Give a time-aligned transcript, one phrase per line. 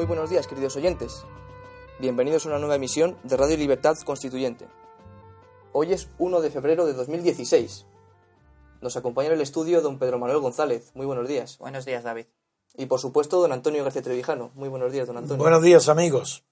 [0.00, 1.26] Muy buenos días, queridos oyentes.
[1.98, 4.66] Bienvenidos a una nueva emisión de Radio Libertad Constituyente.
[5.74, 7.84] Hoy es 1 de febrero de 2016.
[8.80, 10.90] Nos acompaña en el estudio don Pedro Manuel González.
[10.94, 11.58] Muy buenos días.
[11.58, 12.24] Buenos días, David.
[12.78, 14.52] Y por supuesto, don Antonio García Trevijano.
[14.54, 15.36] Muy buenos días, don Antonio.
[15.36, 16.46] Buenos días, amigos.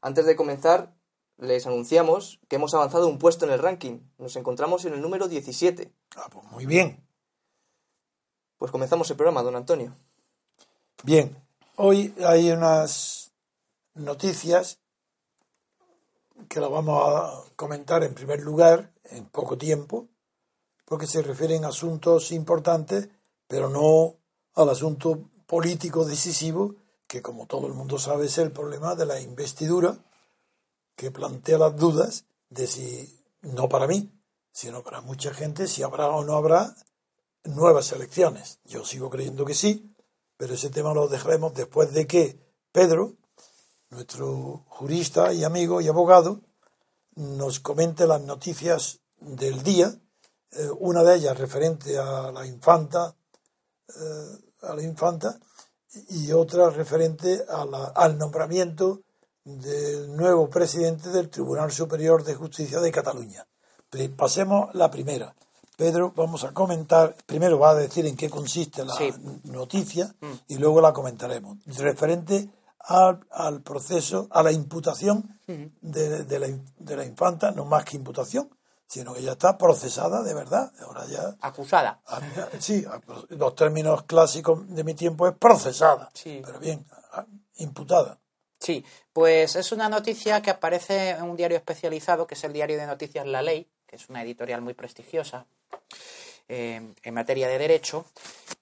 [0.00, 0.92] Antes de comenzar,
[1.38, 4.00] les anunciamos que hemos avanzado un puesto en el ranking.
[4.18, 5.92] Nos encontramos en el número 17.
[6.16, 7.06] Ah, pues muy bien.
[8.58, 9.94] Pues comenzamos el programa, don Antonio.
[11.04, 11.45] Bien,
[11.76, 13.32] hoy hay unas
[13.94, 14.78] noticias
[16.48, 20.08] que las vamos a comentar en primer lugar en poco tiempo,
[20.84, 23.08] porque se refieren a asuntos importantes,
[23.46, 24.16] pero no
[24.54, 26.74] al asunto político decisivo,
[27.06, 29.98] que como todo el mundo sabe es el problema de la investidura,
[30.94, 34.10] que plantea las dudas de si, no para mí,
[34.52, 36.74] sino para mucha gente, si habrá o no habrá
[37.44, 38.60] nuevas elecciones.
[38.64, 39.95] Yo sigo creyendo que sí,
[40.36, 42.38] pero ese tema lo dejaremos después de que
[42.72, 43.14] Pedro,
[43.90, 46.40] nuestro jurista y amigo y abogado,
[47.14, 49.94] nos comente las noticias del día,
[50.52, 53.16] eh, una de ellas referente a la infanta,
[53.88, 55.38] eh, a la infanta,
[56.10, 59.02] y otra referente al nombramiento
[59.44, 63.46] del nuevo presidente del Tribunal Superior de Justicia de Cataluña.
[64.16, 65.34] Pasemos la primera.
[65.76, 69.12] Pedro, vamos a comentar, primero va a decir en qué consiste la Sí.
[69.44, 70.32] noticia Mm.
[70.48, 71.58] y luego la comentaremos.
[71.66, 72.48] Referente
[72.80, 77.84] al, al proceso, a la imputación de, de la, in- de la infanta, no más
[77.84, 78.48] que imputación,
[78.86, 80.72] sino que ya está procesada de verdad.
[80.80, 82.00] Ahora ya, Acusada.
[82.06, 82.20] ah,
[82.58, 82.84] sí,
[83.30, 86.40] los términos clásicos de mi tiempo es procesada, Sí.
[86.44, 87.26] pero bien, ah,
[87.56, 88.18] imputada.
[88.60, 88.82] Sí,
[89.12, 92.86] pues es una noticia que aparece en un diario especializado, que es el diario de
[92.86, 95.46] noticias La Ley, que es una editorial muy prestigiosa
[96.48, 98.04] eh, en materia de derecho,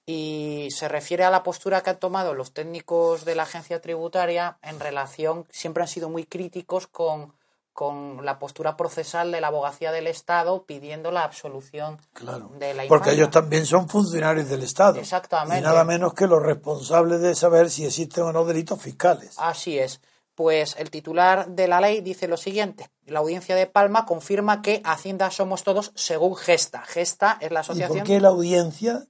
[0.05, 4.57] y se refiere a la postura que han tomado los técnicos de la agencia tributaria
[4.61, 7.33] en relación, siempre han sido muy críticos con,
[7.73, 12.87] con la postura procesal de la abogacía del Estado pidiendo la absolución Claro, de la
[12.87, 14.97] porque ellos también son funcionarios del Estado.
[14.97, 15.59] Exactamente.
[15.59, 19.35] Y nada menos que los responsables de saber si existen o no delitos fiscales.
[19.37, 19.99] Así es.
[20.35, 22.89] Pues el titular de la ley dice lo siguiente.
[23.05, 26.81] La audiencia de Palma confirma que Hacienda somos todos según Gesta.
[26.81, 29.07] Gesta es la ¿Y asociación, por qué la audiencia?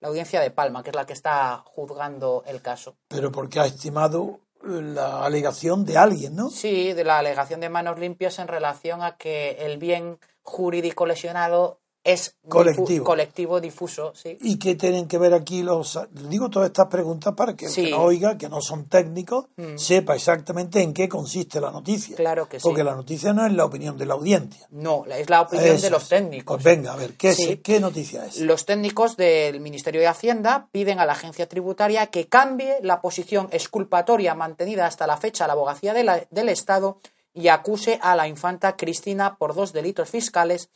[0.00, 2.96] la audiencia de Palma, que es la que está juzgando el caso.
[3.08, 6.50] Pero porque ha estimado la alegación de alguien, ¿no?
[6.50, 11.79] Sí, de la alegación de manos limpias en relación a que el bien jurídico lesionado
[12.02, 13.04] es difu- Colectivo.
[13.04, 14.38] colectivo difuso, sí.
[14.40, 15.98] ¿Y qué tienen que ver aquí los...
[16.12, 19.76] Digo todas estas preguntas para que el que nos oiga, que no son técnicos, Mm.
[19.76, 22.16] sepa exactamente en qué consiste la noticia.
[22.16, 22.62] Claro que sí.
[22.64, 24.66] Porque la noticia no es la opinión de la audiencia.
[24.70, 26.56] No, es la opinión Eso de los técnicos.
[26.56, 27.50] Pues venga, a ver, ¿qué, Sí.
[27.52, 28.38] es, ¿qué noticia es?
[28.40, 33.48] Los técnicos del Ministerio de Hacienda piden a la agencia tributaria que cambie la posición
[33.52, 36.98] exculpatoria mantenida hasta la fecha a la abogacía de la- del Estado
[37.34, 40.68] y acuse a la infanta Cristina por dos delitos fiscales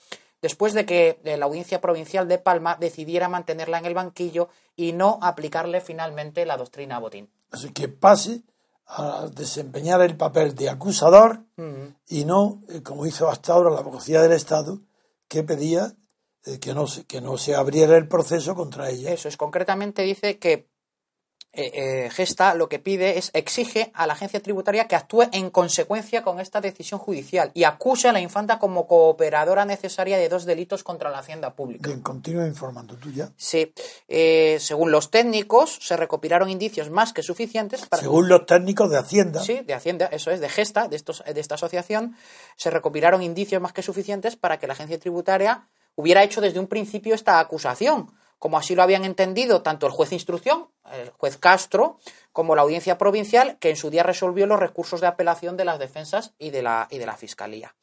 [0.44, 4.92] después de que eh, la Audiencia Provincial de Palma decidiera mantenerla en el banquillo y
[4.92, 7.30] no aplicarle finalmente la doctrina Botín.
[7.50, 8.42] Así que pase
[8.86, 11.40] a desempeñar el papel de acusador
[12.06, 14.82] y no, eh, como hizo hasta ahora la abogacía del Estado,
[15.28, 15.94] que pedía
[16.44, 19.12] eh, que, no que no se abriera el proceso contra ella.
[19.12, 20.68] Eso es, concretamente dice que
[21.56, 21.70] eh,
[22.06, 26.22] eh, Gesta lo que pide es exige a la agencia tributaria que actúe en consecuencia
[26.22, 30.82] con esta decisión judicial y acuse a la infanta como cooperadora necesaria de dos delitos
[30.82, 31.88] contra la hacienda pública.
[31.88, 33.30] Bien, continúa informando tú ya.
[33.36, 33.72] Sí,
[34.08, 38.02] eh, según los técnicos, se recopilaron indicios más que suficientes para.
[38.02, 41.40] Según los técnicos de Hacienda, Sí, de Hacienda, eso es, de Gesta, de, estos, de
[41.40, 42.16] esta asociación,
[42.56, 46.66] se recopilaron indicios más que suficientes para que la agencia tributaria hubiera hecho desde un
[46.66, 48.10] principio esta acusación,
[48.44, 51.96] como así lo habían entendido tanto el juez de instrucción, el juez Castro,
[52.30, 55.78] como la audiencia provincial, que en su día resolvió los recursos de apelación de las
[55.78, 57.74] defensas y de la, y de la fiscalía.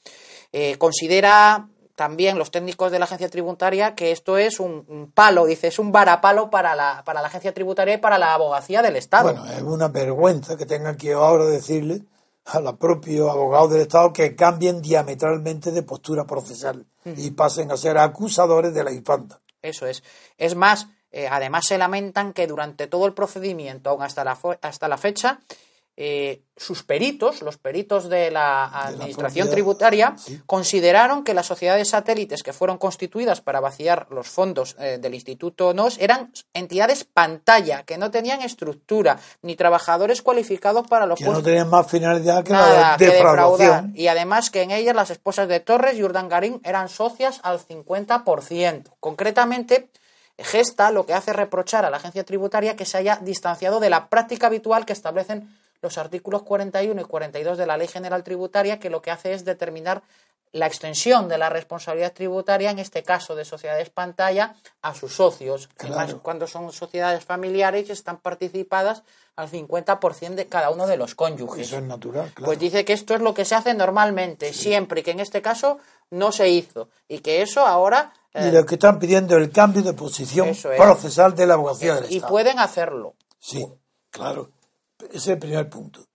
[0.52, 5.48] Eh, considera también los técnicos de la agencia tributaria que esto es un, un palo,
[5.48, 8.98] dice, es un varapalo para la, para la agencia tributaria y para la abogacía del
[8.98, 9.34] Estado.
[9.34, 12.04] bueno, es una vergüenza que tengan que ahora decirle
[12.46, 17.78] a los propios abogados del Estado que cambien diametralmente de postura procesal y pasen a
[17.78, 19.42] ser acusadores de la infanta.
[19.62, 20.04] Eso es.
[20.38, 24.88] Es más, eh, además se lamentan que durante todo el procedimiento, aún hasta la, hasta
[24.88, 25.40] la fecha,
[26.04, 30.42] eh, sus peritos, los peritos de la Administración Tributaria, sí.
[30.48, 35.76] consideraron que las sociedades satélites que fueron constituidas para vaciar los fondos eh, del Instituto
[35.76, 41.34] NOS eran entidades pantalla, que no tenían estructura, ni trabajadores cualificados para los Que no
[41.34, 43.36] puestos tenían más finalidad que Nada, la de defraudar.
[43.36, 43.94] defraudación.
[43.96, 48.86] Y además que en ellas las esposas de Torres y Urdangarín eran socias al 50%.
[49.00, 49.92] Concretamente,
[50.44, 53.92] Gesta lo que hace es reprochar a la agencia tributaria que se haya distanciado de
[53.92, 55.48] la práctica habitual que establecen
[55.82, 59.46] los artículos 41 y 42 de la Ley General Tributaria, que lo que hace es
[59.46, 60.04] determinar
[60.54, 65.70] la extensión de la responsabilidad tributaria, en este caso de sociedades pantalla, a sus socios.
[65.80, 69.04] Además, cuando son sociedades familiares están participadas
[69.38, 71.68] al 50% de cada uno de los cónyuges.
[71.68, 72.48] Eso es natural, claro.
[72.48, 75.42] Pues dice que esto es lo que se hace normalmente, siempre, y que en este
[75.42, 75.80] caso
[76.10, 76.90] no se hizo.
[77.08, 78.14] Y que eso ahora...
[78.34, 82.20] y lo que están pidiendo el cambio de posición procesal de la abogacía del Y
[82.20, 83.16] pueden hacerlo.
[83.40, 83.66] Sí,
[84.10, 84.50] claro.
[85.08, 86.06] Ese es el primer punto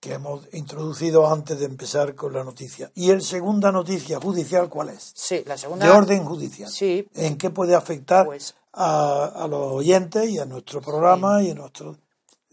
[0.00, 2.90] que hemos introducido antes de empezar con la noticia.
[2.94, 5.12] ¿Y el segunda noticia judicial cuál es?
[5.14, 5.84] Sí, la segunda.
[5.84, 6.70] De orden judicial.
[6.70, 7.06] Sí.
[7.14, 11.54] ¿En qué puede afectar Pues- a, a los oyentes y a nuestro programa y a
[11.54, 11.96] nuestro.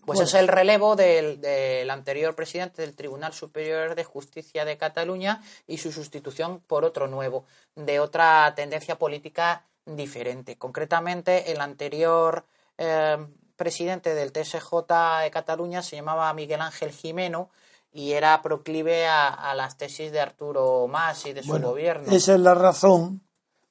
[0.06, 5.44] Pues es el relevo del, del anterior presidente del Tribunal Superior de Justicia de Cataluña
[5.68, 7.46] y su sustitución por otro nuevo,
[7.76, 10.58] de otra tendencia política diferente.
[10.58, 12.46] Concretamente, el anterior
[12.78, 13.18] eh,
[13.58, 17.50] presidente del TSJ de Cataluña se llamaba Miguel Ángel Jimeno
[17.92, 22.12] y era proclive a, a las tesis de Arturo Mas y de su Bueno, gobierno.
[22.12, 23.22] esa es la razón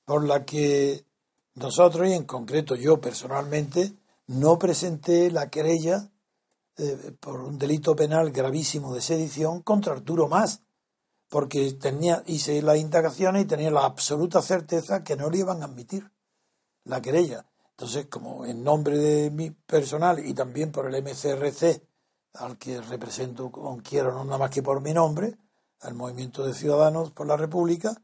[0.04, 1.04] por la que
[1.54, 3.94] nosotros, y en concreto yo personalmente,
[4.26, 6.10] no presenté la querella
[6.76, 10.62] eh, por un delito penal gravísimo de sedición contra Arturo Más,
[11.28, 15.66] porque tenía, hice las indagaciones y tenía la absoluta certeza que no le iban a
[15.66, 16.10] admitir
[16.84, 17.46] la querella.
[17.78, 21.82] Entonces, como en nombre de mi personal y también por el MCRC,
[22.34, 25.36] al que represento con quiero no nada más que por mi nombre,
[25.80, 27.94] al Movimiento de Ciudadanos por la República,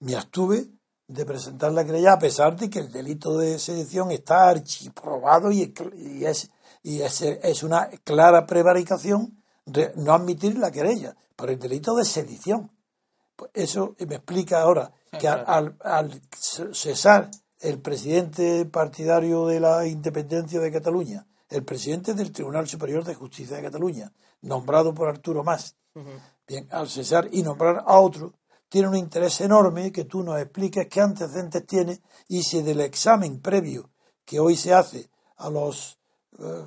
[0.00, 0.68] me abstuve
[1.08, 5.72] de presentar la querella a pesar de que el delito de sedición está archiprobado y,
[5.96, 6.50] y es,
[6.82, 12.04] y es, es una clara prevaricación de no admitir la querella por el delito de
[12.04, 12.70] sedición.
[13.34, 16.22] Pues eso me explica ahora que al, al- al
[16.72, 17.30] cesar
[17.62, 23.56] el presidente partidario de la independencia de Cataluña, el presidente del Tribunal Superior de Justicia
[23.56, 25.76] de Cataluña, nombrado por Arturo Mas,
[26.46, 28.34] bien, al cesar y nombrar a otro,
[28.68, 33.40] tiene un interés enorme que tú nos expliques qué antecedentes tiene y si del examen
[33.40, 33.90] previo
[34.24, 35.98] que hoy se hace a los
[36.38, 36.66] eh,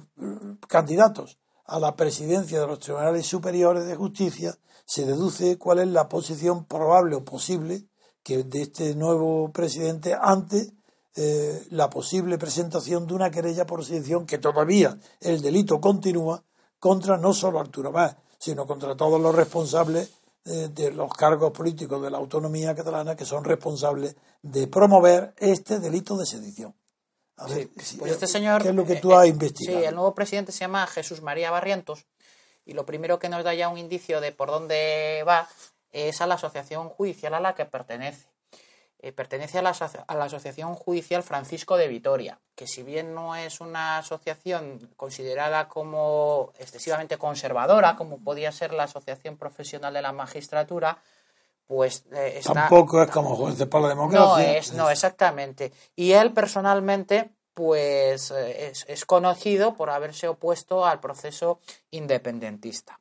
[0.68, 4.56] candidatos a la presidencia de los tribunales superiores de justicia
[4.86, 7.88] se deduce cuál es la posición probable o posible
[8.24, 10.72] que de este nuevo presidente ante
[11.16, 16.44] eh, la posible presentación de una querella por sedición que todavía el delito continúa
[16.80, 20.12] contra no solo Arturo Mas, sino contra todos los responsables
[20.48, 25.80] eh, de los cargos políticos de la autonomía catalana que son responsables de promover este
[25.80, 26.76] delito de sedición.
[27.38, 28.62] A ver, Pues este señor.
[28.62, 29.80] ¿qué es lo que eh, tú has eh, investigado?
[29.80, 32.06] Sí, el nuevo presidente se llama Jesús María Barrientos
[32.64, 35.50] y lo primero que nos da ya un indicio de por dónde va
[35.92, 38.28] es a la asociación judicial a la que pertenece.
[39.06, 43.36] Eh, pertenece a la, a la Asociación Judicial Francisco de Vitoria, que si bien no
[43.36, 50.12] es una asociación considerada como excesivamente conservadora, como podía ser la Asociación Profesional de la
[50.12, 50.98] Magistratura,
[51.68, 54.28] pues eh, está, Tampoco es como jueces para la democracia.
[54.28, 55.72] no es, no, exactamente.
[55.96, 61.60] Y él personalmente, pues eh, es, es conocido por haberse opuesto al proceso
[61.92, 63.00] independentista.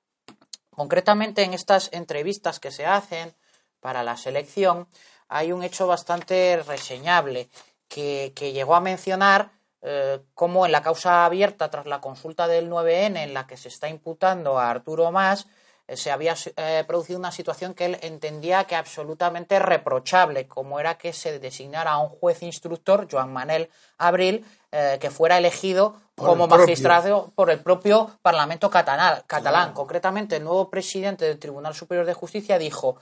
[0.68, 3.34] Concretamente en estas entrevistas que se hacen
[3.80, 4.86] para la selección
[5.34, 7.48] hay un hecho bastante reseñable
[7.88, 9.50] que, que llegó a mencionar
[9.82, 13.66] eh, cómo en la causa abierta tras la consulta del 9N en la que se
[13.68, 15.48] está imputando a Arturo Mas
[15.86, 20.96] eh, se había eh, producido una situación que él entendía que absolutamente reprochable, como era
[20.96, 26.28] que se designara a un juez instructor, Joan Manel Abril, eh, que fuera elegido Por
[26.28, 29.22] como el magistrado por el propio Parlamento catalán.
[29.26, 29.74] catalán.
[29.74, 32.96] Concretamente, el nuevo presidente del Tribunal Superior de Justicia dijo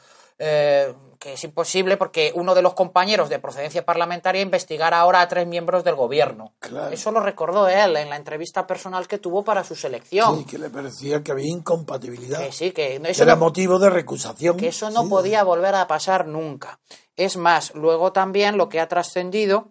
[0.44, 5.28] eh, que es imposible porque uno de los compañeros de procedencia parlamentaria investigara ahora a
[5.28, 6.52] tres miembros del gobierno.
[6.58, 6.92] Claro.
[6.92, 10.38] Eso lo recordó él en la entrevista personal que tuvo para su selección.
[10.38, 12.40] Sí, que le parecía que había incompatibilidad.
[12.40, 14.56] Que sí, que eso era no- motivo de recusación.
[14.56, 16.80] que eso no Sí, podía volver a pasar nunca.
[17.14, 19.68] Es más, luego también lo que ha trascendido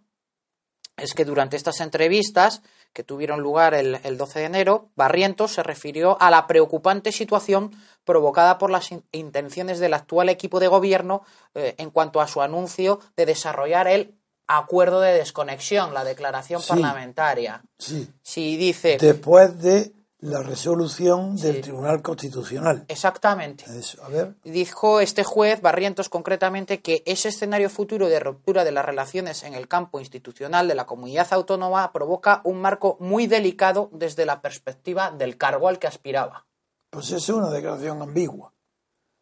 [0.96, 2.62] es que durante estas entrevistas
[2.94, 7.72] que tuvieron lugar el, el 12 de enero, Barrientos se refirió a la preocupante situación
[8.04, 11.24] provocada por las in- intenciones del actual equipo de gobierno
[11.56, 14.16] eh, en cuanto a su anuncio de desarrollar el
[14.48, 16.70] acuerdo de desconexión, la declaración Sí.
[16.70, 17.62] parlamentaria.
[17.78, 18.10] Sí.
[18.22, 21.62] Si dice Después de la resolución del Sí.
[21.64, 22.86] Tribunal Constitucional.
[22.88, 24.36] exactamente, Eso, a ver.
[24.44, 29.56] Dijo este juez, Barrientos, concretamente, que ese escenario futuro de ruptura de las relaciones en
[29.56, 35.10] el campo institucional de la comunidad autónoma provoca un marco muy delicado desde la perspectiva
[35.12, 36.46] del cargo al que aspiraba.
[36.92, 38.54] Pues es una declaración ambigua.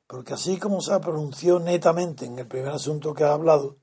[0.05, 3.77] Porque así como se pronunció netamente en el primer asunto que ha hablado,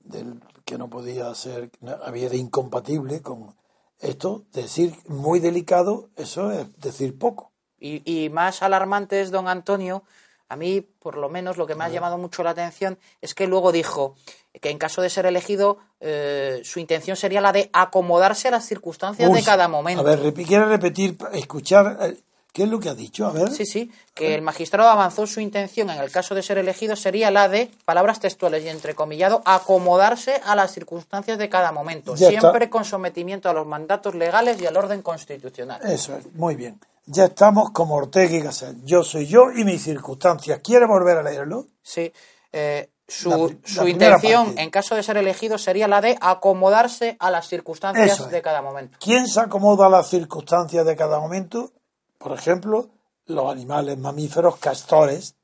[0.00, 1.70] del que no podía ser,
[2.04, 3.54] había de incompatible con
[4.00, 7.52] esto, decir muy delicado, eso es decir poco.
[7.80, 10.04] Y, y más alarmante es, don Antonio,
[10.48, 13.46] a mí, por lo menos, lo que me ha llamado mucho la atención es que
[13.46, 14.14] luego dijo
[14.60, 18.64] que en caso de ser elegido, eh, su intención sería la de acomodarse a las
[18.66, 20.00] circunstancias de cada momento.
[20.00, 22.16] A ver, ¿quiere repetir, escuchar eh,
[22.52, 23.26] qué es lo que ha dicho?
[23.26, 23.50] A ver.
[23.52, 27.30] Sí, sí, que el magistrado avanzó su intención en el caso de ser elegido sería
[27.30, 32.40] la de, palabras textuales y entrecomillado, acomodarse a las circunstancias de cada momento, Ya está.
[32.40, 35.80] siempre con sometimiento a los mandatos legales y al orden constitucional.
[35.84, 36.80] Eso es, muy bien.
[37.06, 38.76] Ya estamos como Ortega y Gasset.
[38.84, 40.60] Yo soy yo y mis circunstancias.
[40.62, 41.66] ¿Quiere volver a leerlo?
[41.82, 42.12] Sí,
[42.52, 44.62] eh, su, La pri- la su primera intención parte.
[44.62, 48.30] en caso de ser elegido sería la de acomodarse a las circunstancias es.
[48.30, 48.98] de cada momento.
[49.00, 51.72] ¿Quién se acomoda a las circunstancias de cada momento?
[52.18, 52.90] Por ejemplo,
[53.26, 55.36] los animales mamíferos castores,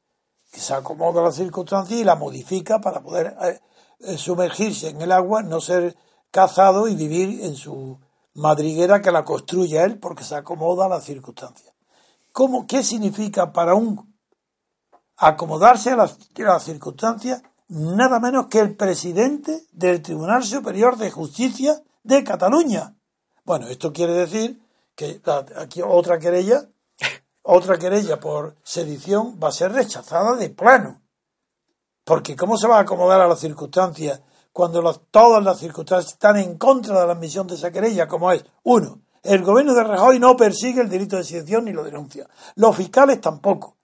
[0.51, 3.61] que se acomoda a las circunstancias y la modifica para poder eh,
[4.01, 5.97] eh, sumergirse en el agua, no ser
[6.31, 7.99] cazado y vivir en su
[8.35, 11.75] madriguera que la construye él porque se acomoda a las circunstancias.
[12.33, 14.13] ¿Cómo, ¿Qué significa para un
[15.17, 17.43] acomodarse a a las circunstancias?
[17.69, 22.97] Nada menos que el presidente del Tribunal Superior de Justicia de Cataluña.
[23.45, 24.64] Bueno, esto quiere decir
[24.95, 25.21] que
[25.57, 26.69] aquí otra querella,
[27.43, 31.03] otra querella por sedición va a ser rechazada de plano.
[32.05, 34.21] Porque ¿cómo se va a acomodar a las circunstancias
[34.53, 38.07] cuando todas las circunstancias están en contra de la admisión de esa querella?
[38.07, 41.83] Como es, uno, el gobierno de Rajoy no persigue el delito de sedición ni lo
[41.83, 42.29] denuncia.
[42.57, 43.77] Los fiscales tampoco.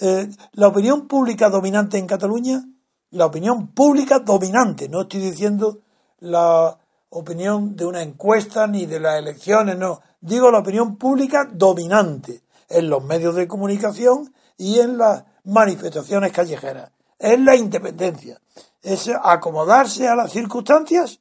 [0.00, 2.62] Eh, la opinión pública dominante en Cataluña,
[3.10, 5.78] la opinión pública dominante, no estoy diciendo
[6.18, 6.78] la
[7.12, 12.88] opinión de una encuesta ni de las elecciones, no, digo la opinión pública dominante en
[12.88, 16.90] los medios de comunicación y en las manifestaciones callejeras.
[17.18, 18.40] Es la independencia,
[18.82, 21.20] es acomodarse a las circunstancias.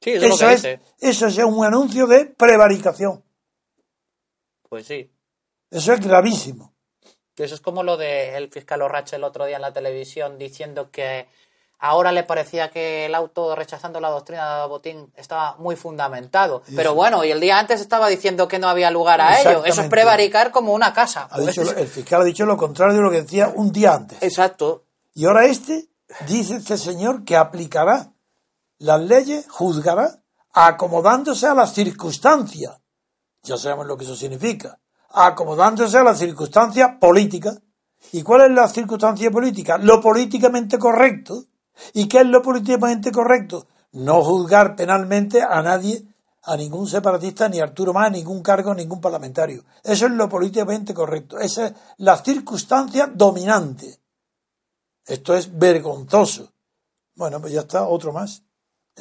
[0.00, 0.80] Sí, eso, es Eso es, dice.
[1.00, 3.22] eso es un anuncio de prevaricación.
[4.68, 5.10] Pues sí.
[5.70, 6.72] Eso es gravísimo.
[7.36, 11.28] Eso es como lo del fiscal Orrache el otro día en la televisión diciendo que
[11.78, 16.62] ahora le parecía que el auto rechazando la doctrina de Botín estaba muy fundamentado.
[16.74, 19.64] Pero bueno, y el día antes estaba diciendo que no había lugar a ello.
[19.64, 21.28] Eso es prevaricar como una casa.
[21.30, 23.94] Ha Pues dicho- el fiscal ha dicho lo contrario de lo que decía un día
[23.94, 24.22] antes.
[24.22, 24.84] Exacto.
[25.14, 25.88] Y ahora este
[26.26, 28.12] dice este señor que aplicará
[28.78, 30.20] las leyes, juzgará,
[30.52, 32.78] acomodándose a las circunstancias.
[33.42, 34.78] Ya sabemos lo que eso significa.
[35.10, 37.60] Acomodándose a las circunstancias políticas.
[38.12, 39.78] ¿Y cuál es la circunstancia política?
[39.78, 41.44] Lo políticamente correcto.
[41.94, 43.66] ¿Y qué es lo políticamente correcto?
[43.92, 46.02] No juzgar penalmente a nadie,
[46.42, 49.64] a ningún separatista, ni a Arturo Más, ningún cargo, ningún parlamentario.
[49.82, 51.38] Eso es lo políticamente correcto.
[51.38, 53.98] Esa es la circunstancia dominante.
[55.06, 56.52] Esto es vergonzoso.
[57.14, 58.42] Bueno, pues ya está, otro más.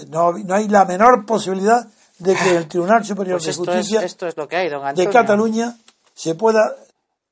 [0.10, 1.88] No, no hay la menor posibilidad
[2.20, 4.96] de que el Tribunal Superior Pues de es, Justicia esto es lo que hay, don
[4.96, 5.10] de.
[5.10, 5.78] Cataluña
[6.14, 6.76] se pueda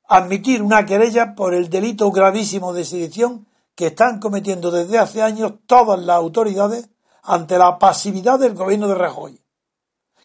[0.08, 5.54] admitir una querella por el delito gravísimo de sedición que están cometiendo desde hace años
[5.68, 6.90] todas las autoridades
[7.24, 9.42] ante la pasividad del gobierno de Rajoy,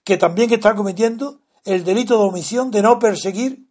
[0.04, 3.66] que también está cometiendo el delito de omisión de no perseguir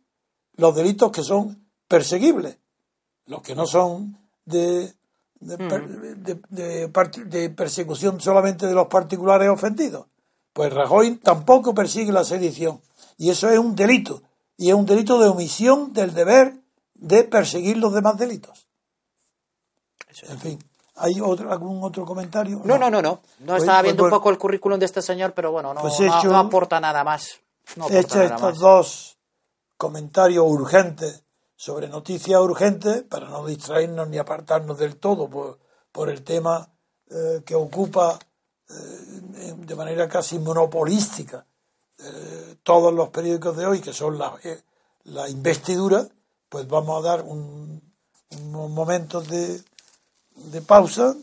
[0.55, 2.57] los delitos que son perseguibles,
[3.25, 4.93] los que no son de,
[5.39, 6.88] de, per- de- de
[7.25, 10.07] de persecución solamente de los particulares ofendidos.
[10.53, 12.81] Pues Rajoy tampoco persigue la sedición.
[13.17, 14.24] Y eso es un delito.
[14.57, 16.59] Y es un delito de omisión del deber
[16.95, 18.67] de perseguir los demás delitos.
[20.28, 20.60] En fin,
[20.96, 22.62] ¿hay otro, algún otro comentario?
[22.63, 23.22] No, no, no, no.
[23.39, 24.20] No Pues- estaba pues viendo un bueno.
[24.20, 27.04] poco el currículum de este señor, pero bueno, no, Pues no- hecho- no aporta nada
[27.04, 27.39] más.
[27.75, 28.58] No estos más.
[28.58, 29.18] dos
[29.78, 31.24] comentarios urgentes
[31.56, 35.60] sobre noticias urgentes, para no distraernos ni apartarnos del todo por,
[35.92, 36.70] por el tema
[37.12, 38.18] eh, que ocupa
[38.70, 41.46] eh, de manera casi monopolística
[41.98, 44.34] eh, todos los periódicos de hoy, que son la,
[45.06, 46.08] la investidura,
[46.48, 47.82] pues vamos a dar un,
[48.42, 49.62] unos momentos de,
[50.51, 51.15] de pausa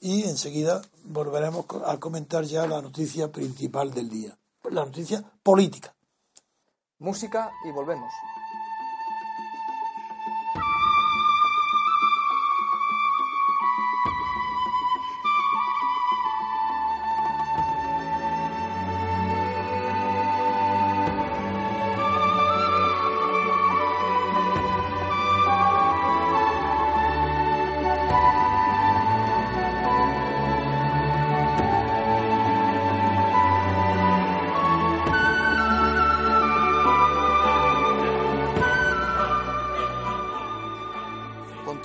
[0.00, 4.38] y enseguida volveremos a comentar ya la noticia principal del día,
[4.70, 5.94] la noticia política.
[6.98, 8.12] Música y volvemos.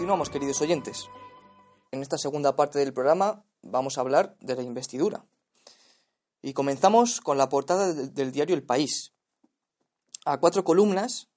[0.07, 1.09] Continuamos, queridos oyentes.
[1.91, 5.25] En esta segunda parte del programa vamos a hablar de la investidura.
[6.41, 9.11] Y comenzamos con la portada del, del diario El País.
[10.23, 11.27] A cuatro columnas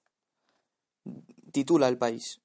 [1.51, 2.43] titula el país.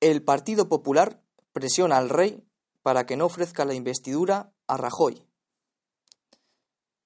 [0.00, 1.22] El Partido Popular
[1.52, 2.42] presiona al rey
[2.80, 5.22] para que no ofrezca la investidura a Rajoy.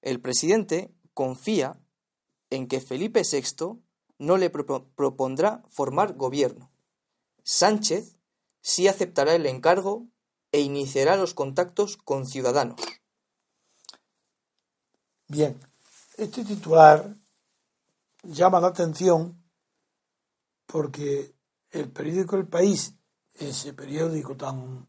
[0.03, 1.81] El presidente confía
[2.51, 3.83] en que Felipe VI
[4.19, 6.71] no le propondrá formar gobierno.
[7.45, 8.17] Sánchez
[8.63, 10.09] sí aceptará el encargo
[10.51, 12.81] e iniciará los contactos con Ciudadanos.
[15.29, 15.61] Bien,
[16.17, 17.15] este titular
[18.23, 19.45] llama la atención
[20.67, 21.35] porque
[21.71, 22.95] el periódico El País,
[23.35, 24.89] ese periódico tan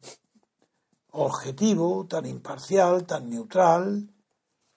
[1.12, 4.14] objetivo, tan imparcial, tan neutral,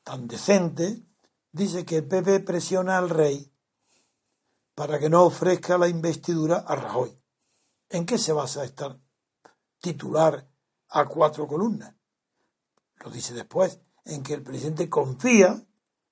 [0.02, 1.02] tan decente,
[1.52, 3.52] dice que el PP presiona al rey
[4.74, 7.14] para que no ofrezca la investidura a Rajoy.
[7.90, 8.98] ¿En qué se basa esta
[9.80, 10.48] titular
[10.90, 11.94] a cuatro columnas?
[13.04, 15.64] Lo dice después, en que el presidente confía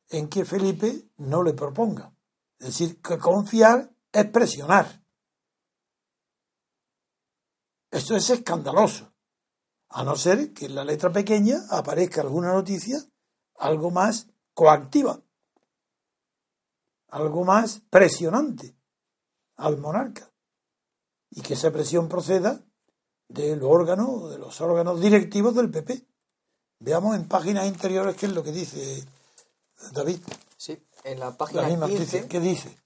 [0.08, 2.14] en que Felipe no le proponga.
[2.58, 5.02] Es decir, que confiar es presionar.
[7.90, 9.12] Esto es escandaloso,
[9.88, 12.98] a no ser que en la letra pequeña aparezca alguna noticia
[13.58, 15.22] algo más coactiva,
[17.08, 18.76] algo más presionante
[19.56, 20.30] al monarca,
[21.30, 22.60] y que esa presión proceda
[23.28, 26.06] del órgano, de los órganos directivos del PP.
[26.78, 29.04] Veamos en páginas interiores qué es lo que dice
[29.92, 30.20] David.
[30.56, 32.28] Sí, en la página 15...
[32.28, 32.76] ¿Qué dice?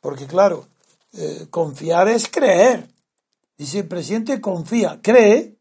[0.00, 0.66] Porque claro,
[1.12, 2.88] eh, confiar es creer.
[3.56, 5.58] Dice el presidente confía, cree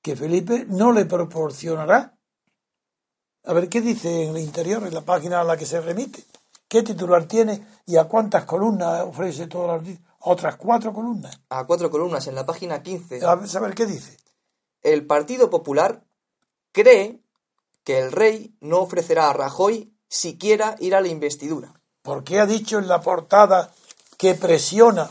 [0.00, 2.16] que Felipe no le proporcionará.
[3.44, 6.24] A ver, ¿qué dice en el interior, en la página a la que se remite?
[6.68, 11.40] ¿Qué titular tiene y a cuántas columnas ofrece todas las otras cuatro columnas?
[11.48, 13.24] A cuatro columnas en la página 15.
[13.24, 14.16] A ver, ¿qué dice?
[14.82, 16.04] El Partido Popular
[16.72, 17.20] cree
[17.84, 21.74] que el rey no ofrecerá a Rajoy siquiera ir a la investidura.
[22.02, 23.72] ¿Por qué ha dicho en la portada
[24.16, 25.10] que presiona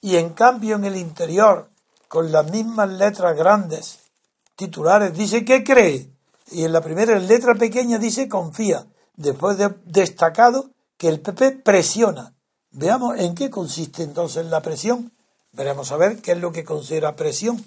[0.00, 1.70] y en cambio en el interior,
[2.08, 4.00] con las mismas letras grandes,
[4.56, 6.10] titulares, dice que cree?
[6.50, 8.86] Y en la primera letra pequeña dice confía.
[9.14, 12.34] Después de destacado que el PP presiona.
[12.72, 15.12] Veamos en qué consiste entonces la presión.
[15.52, 17.62] Veremos a ver qué es lo que considera presión.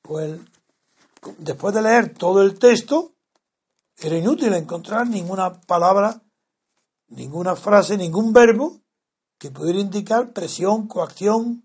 [0.00, 0.40] Pues
[1.38, 3.12] después de leer todo el texto,
[3.98, 6.22] era inútil encontrar ninguna palabra,
[7.08, 8.80] ninguna frase, ningún verbo
[9.38, 11.62] que pudiera indicar presión, coacción.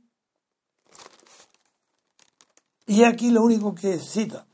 [2.85, 4.45] Y aquí lo único que cita,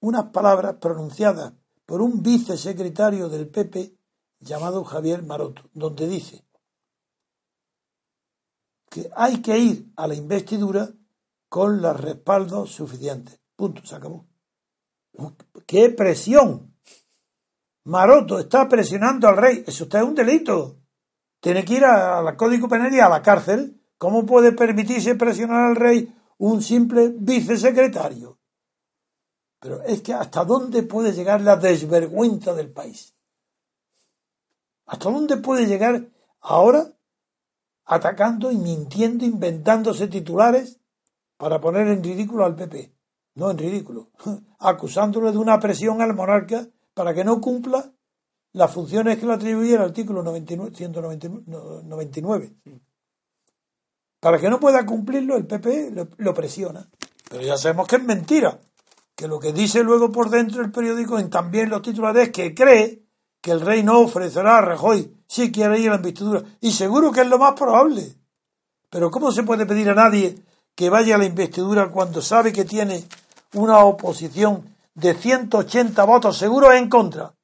[0.00, 1.52] unas palabras pronunciadas
[1.86, 3.96] por un vicesecretario del PP
[4.40, 6.43] llamado Javier Maroto, donde dice
[8.94, 10.88] que hay que ir a la investidura
[11.48, 13.40] con los respaldos suficientes.
[13.56, 14.24] Punto, se acabó.
[15.66, 16.76] ¡Qué presión!
[17.86, 19.64] Maroto está presionando al rey.
[19.66, 20.78] Eso está es un delito.
[21.40, 23.82] Tiene que ir al Código Penal y a la cárcel.
[23.98, 28.38] ¿Cómo puede permitirse presionar al rey un simple vicesecretario?
[29.58, 33.12] Pero es que hasta dónde puede llegar la desvergüenza del país.
[34.86, 36.06] ¿Hasta dónde puede llegar
[36.40, 36.93] ahora
[37.84, 40.80] atacando y mintiendo, inventándose titulares
[41.36, 42.94] para poner en ridículo al PP?
[43.34, 44.10] No en ridículo,
[44.58, 47.92] acusándolo de una presión al monarca para que no cumpla
[48.54, 52.54] las funciones que le atribuye el artículo 199.
[54.20, 56.88] Para que no pueda cumplirlo, el PP lo, presiona.
[57.28, 58.60] Pero ya sabemos que es mentira,
[59.14, 63.03] que lo que dice luego por dentro el periódico, en también los titulares, que cree
[63.44, 66.42] que el rey no ofrecerá a Rajoy si quiere ir a la investidura.
[66.62, 68.16] Y seguro que es lo más probable.
[68.88, 70.42] Pero ¿cómo se puede pedir a nadie
[70.74, 73.06] que vaya a la investidura cuando sabe que tiene
[73.52, 77.34] una oposición de 180 votos seguros en contra,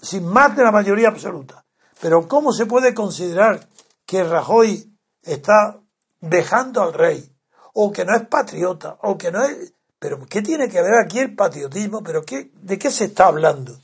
[0.00, 1.62] sin más de la mayoría absoluta.
[2.00, 3.68] Pero ¿cómo se puede considerar
[4.06, 5.78] que Rajoy está
[6.22, 7.30] dejando al rey?
[7.74, 9.74] O que no es patriota, o que no es...
[9.98, 12.02] Pero ¿qué tiene que ver aquí el patriotismo?
[12.02, 13.78] ¿Pero de qué se está hablando?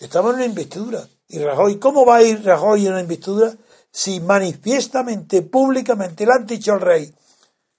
[0.00, 1.08] Estamos en una investidura.
[1.28, 1.78] ¿Y Rajoy?
[1.78, 3.54] ¿Cómo va a ir Rajoy en una investidura
[3.90, 7.14] si manifiestamente, públicamente le han dicho al rey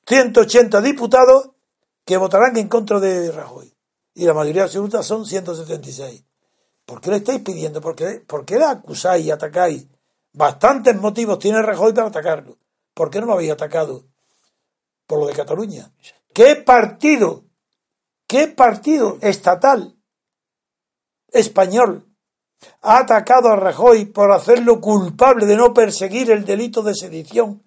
[0.08, 1.52] 180 diputados
[2.04, 3.74] que votarán en contra de Rajoy?
[4.20, 6.26] y la mayoría absoluta son 176.
[6.86, 7.80] ¿Por qué le estáis pidiendo?
[7.80, 9.88] ¿Por qué, ¿Por qué le acusáis y atacáis?
[10.34, 12.58] Bastantes motivos tiene Rajoy para atacarlo.
[12.94, 14.04] ¿Por qué no lo habéis atacado?
[15.08, 15.90] Por lo de Cataluña.
[16.34, 17.46] ¿Qué partido,
[18.28, 19.96] qué partido estatal
[21.32, 22.09] español
[22.82, 27.64] ha atacado a Rajoy por hacerlo culpable de no perseguir el delito de sedición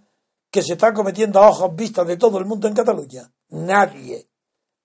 [0.50, 3.32] que se está cometiendo a ojos vistas de todo el mundo en Cataluña?
[3.48, 4.28] Nadie.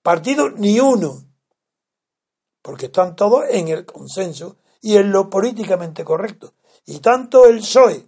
[0.02, 1.28] Partido ni uno
[2.68, 6.52] porque están todos en el consenso y en lo políticamente correcto.
[6.84, 8.04] Y tanto el PSOE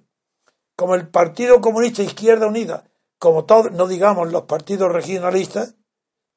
[0.77, 2.85] como el Partido Comunista Izquierda Unida,
[3.19, 5.77] como todos, no digamos los partidos regionalistas,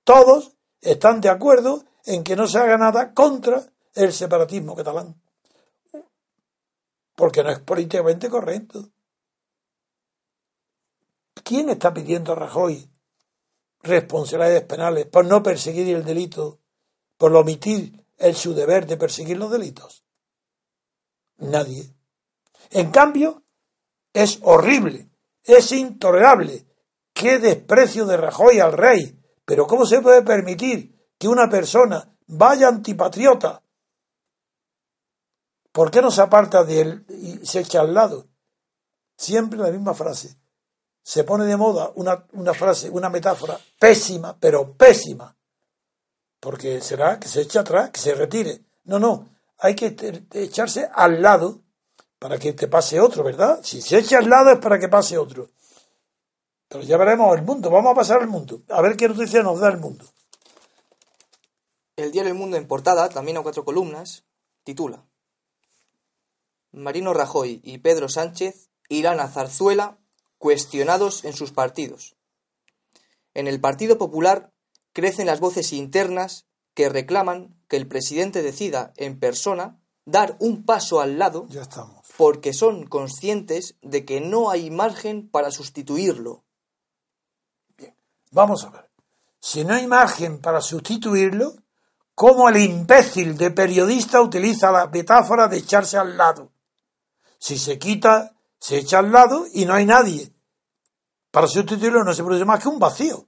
[0.06, 5.22] todos están de acuerdo en que no se haga nada contra el separatismo catalán.
[7.16, 8.92] Porque no es políticamente correcto.
[11.44, 12.90] ¿Quién está pidiendo a Rajoy
[13.82, 16.62] responsabilidades penales por no perseguir el delito,
[17.18, 20.04] por omitir el su deber de perseguir los delitos?
[21.38, 21.94] Nadie.
[22.70, 23.44] En cambio,
[24.14, 25.10] es horrible,
[25.44, 26.66] es intolerable.
[27.14, 29.20] Qué desprecio de Rajoy al rey.
[29.46, 33.63] Pero ¿cómo se puede permitir que una persona vaya antipatriota?
[35.74, 38.28] ¿Por qué no se aparta de él y se echa al lado?
[39.18, 40.38] Siempre la misma frase
[41.02, 45.36] se pone de moda una, frase, una metáfora pésima, pero pésima,
[46.40, 48.62] porque será que se eche atrás, que se retire.
[48.86, 49.96] No, no, hay que
[50.32, 51.62] echarse al lado
[52.20, 53.60] para que te pase otro, ¿verdad?
[53.64, 55.50] Si se echa al lado es para que pase otro.
[56.68, 59.60] Pero ya veremos el mundo, vamos a pasar al mundo, a ver qué noticia nos
[59.60, 60.06] da el mundo.
[61.96, 64.24] El diario El Mundo en portada, también a cuatro columnas,
[64.64, 65.04] titula
[66.74, 69.98] Marino Rajoy y Pedro Sánchez irán a Zarzuela
[70.38, 72.16] cuestionados en sus partidos.
[73.34, 74.52] En el Partido Popular
[74.92, 81.00] crecen las voces internas que reclaman que el presidente decida en persona dar un paso
[81.00, 81.64] al lado ya
[82.18, 86.44] porque son conscientes de que no hay margen para sustituirlo.
[87.78, 87.96] Bien,
[88.32, 88.90] vamos a ver.
[89.40, 91.56] Si no hay margen para sustituirlo,
[92.16, 96.53] ¿cómo el imbécil de periodista utiliza la metáfora de echarse al lado?
[97.44, 100.34] Si se quita, se echa al lado y no hay nadie.
[101.30, 103.28] Para sustituirlo no se produce más que un vacío.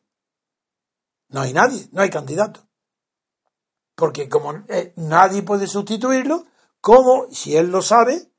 [1.28, 2.66] No hay nadie, no hay candidato.
[3.94, 6.46] Porque como eh, nadie puede sustituirlo,
[6.80, 8.32] como si él lo sabe,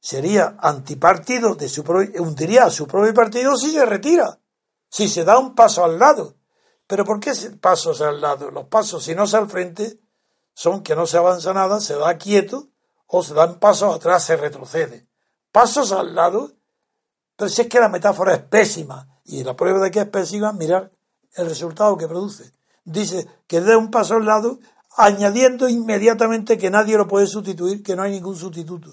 [0.00, 1.80] sería antipartido de su
[2.18, 4.38] hundiría a su propio partido si se retira,
[4.90, 6.36] si se da un paso al lado.
[6.86, 8.50] Pero ¿por qué pasos al lado?
[8.50, 9.98] Los pasos, si no se al frente,
[10.52, 12.68] son que no se avanza nada, se da quieto,
[13.06, 15.05] o se dan pasos atrás, se retrocede.
[15.56, 16.56] Pasos al lado
[17.36, 20.52] pero si es que la metáfora es pésima, y la prueba de que es pésima,
[20.52, 20.90] mirar
[21.34, 22.50] el resultado que produce.
[22.84, 24.58] Dice que dé un paso al lado,
[24.96, 28.90] añadiendo inmediatamente que nadie lo puede sustituir, que no hay ningún sustituto.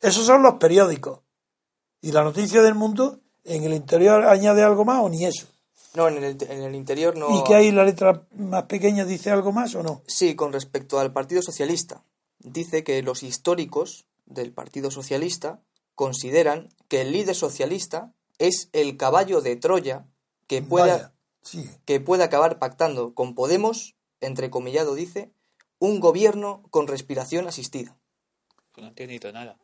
[0.00, 1.20] Esos son los periódicos.
[2.02, 5.46] Y la noticia del mundo, en el interior añade algo más o ni eso.
[5.94, 7.38] No, en el, en el interior no.
[7.38, 10.02] ¿Y que ahí la letra más pequeña dice algo más o no?
[10.06, 12.02] Sí, con respecto al Partido Socialista.
[12.38, 15.60] Dice que los históricos del Partido Socialista
[15.94, 20.06] consideran que el líder socialista es el caballo de Troya
[20.46, 21.14] que pueda,
[21.84, 25.32] que puede acabar pactando con Podemos, entrecomillado dice,
[25.78, 27.96] un gobierno con respiración asistida.
[28.76, 29.56] No entiendo nada.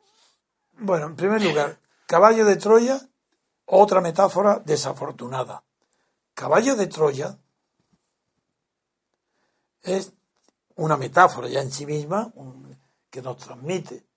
[0.73, 3.01] Bueno, en primer lugar, caballo de Troya,
[3.67, 5.65] otra metáfora desafortunada.
[6.35, 7.39] Caballo de Troya
[9.83, 10.13] es
[10.77, 12.33] una metáfora ya en sí misma
[13.11, 14.10] que nos transmite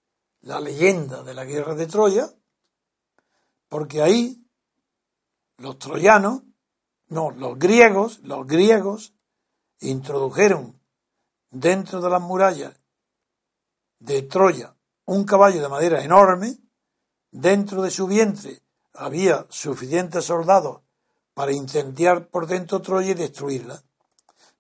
[0.43, 2.29] la leyenda de la guerra de Troya,
[3.69, 4.45] porque ahí
[5.57, 6.43] los troyanos,
[7.07, 9.13] no, los griegos, los griegos
[9.79, 10.79] introdujeron
[11.49, 12.73] dentro de las murallas
[13.99, 14.75] de Troya
[15.05, 16.57] un caballo de madera enorme,
[17.31, 18.61] dentro de su vientre
[18.93, 20.81] había suficientes soldados
[21.33, 23.83] para incendiar por dentro Troya y destruirla.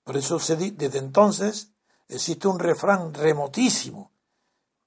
[0.03, 1.71] Por eso se, desde entonces
[2.07, 4.12] existe un refrán remotísimo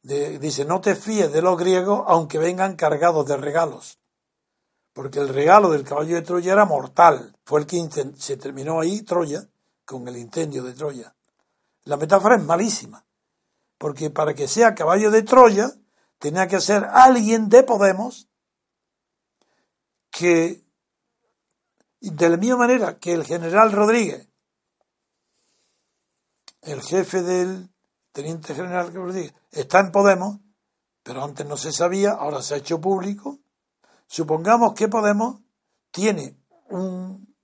[0.06, 3.98] dice, no te fíes de los griegos aunque vengan cargados de regalos.
[4.92, 7.36] Porque el regalo del caballo de Troya era mortal.
[7.44, 9.46] Fue el que se terminó ahí Troya
[9.84, 11.14] con el incendio de Troya.
[11.84, 13.04] La metáfora es malísima.
[13.78, 15.70] Porque para que sea caballo de Troya,
[16.18, 18.28] tenía que ser alguien de Podemos
[20.10, 20.64] que,
[22.00, 24.28] de la misma manera que el general Rodríguez,
[26.62, 27.68] el jefe del
[28.12, 30.38] teniente general Rodríguez, está en Podemos,
[31.02, 33.38] pero antes no se sabía, ahora se ha hecho público.
[34.06, 35.40] Supongamos que Podemos
[35.90, 36.36] tiene
[36.68, 37.34] un,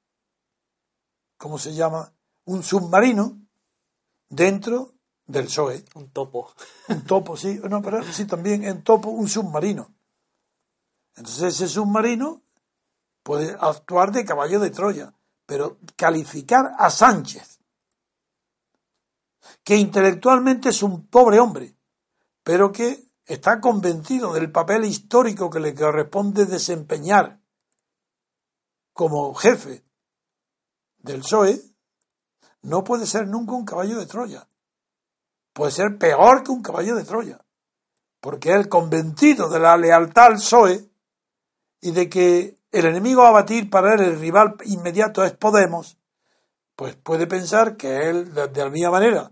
[1.37, 2.13] ¿cómo se llama?
[2.45, 3.41] Un submarino
[4.29, 4.95] dentro
[5.27, 5.85] del PSOE.
[5.95, 6.53] Un topo.
[6.89, 9.95] Un topo, sí, no, pero sí también en topo un submarino.
[11.15, 12.43] Entonces ese submarino
[13.23, 15.15] puede actuar de caballo de Troya,
[15.47, 17.61] pero calificar a Sánchez,
[19.63, 21.77] que intelectualmente es un pobre hombre,
[22.43, 27.41] pero que está convencido del papel histórico que le corresponde desempeñar
[28.93, 29.83] como jefe
[30.99, 31.61] del PSOE,
[32.63, 34.47] no puede ser nunca un caballo de Troya.
[35.53, 37.39] Puede ser peor que un caballo de Troya.
[38.21, 40.89] porque él convencido de la lealtad al PSOE
[41.81, 45.99] y de que el enemigo a batir para él, el rival inmediato es Podemos,
[46.77, 49.31] pues puede pensar que él, de la misma manera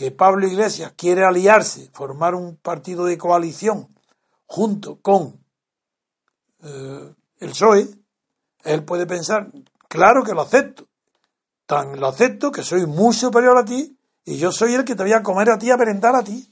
[0.00, 3.94] que Pablo Iglesias quiere aliarse, formar un partido de coalición
[4.46, 5.44] junto con
[6.62, 7.86] eh, el PSOE,
[8.64, 9.52] él puede pensar,
[9.88, 10.88] claro que lo acepto,
[11.66, 15.02] tan lo acepto que soy muy superior a ti y yo soy el que te
[15.02, 16.50] voy a comer a ti, a merendar a ti.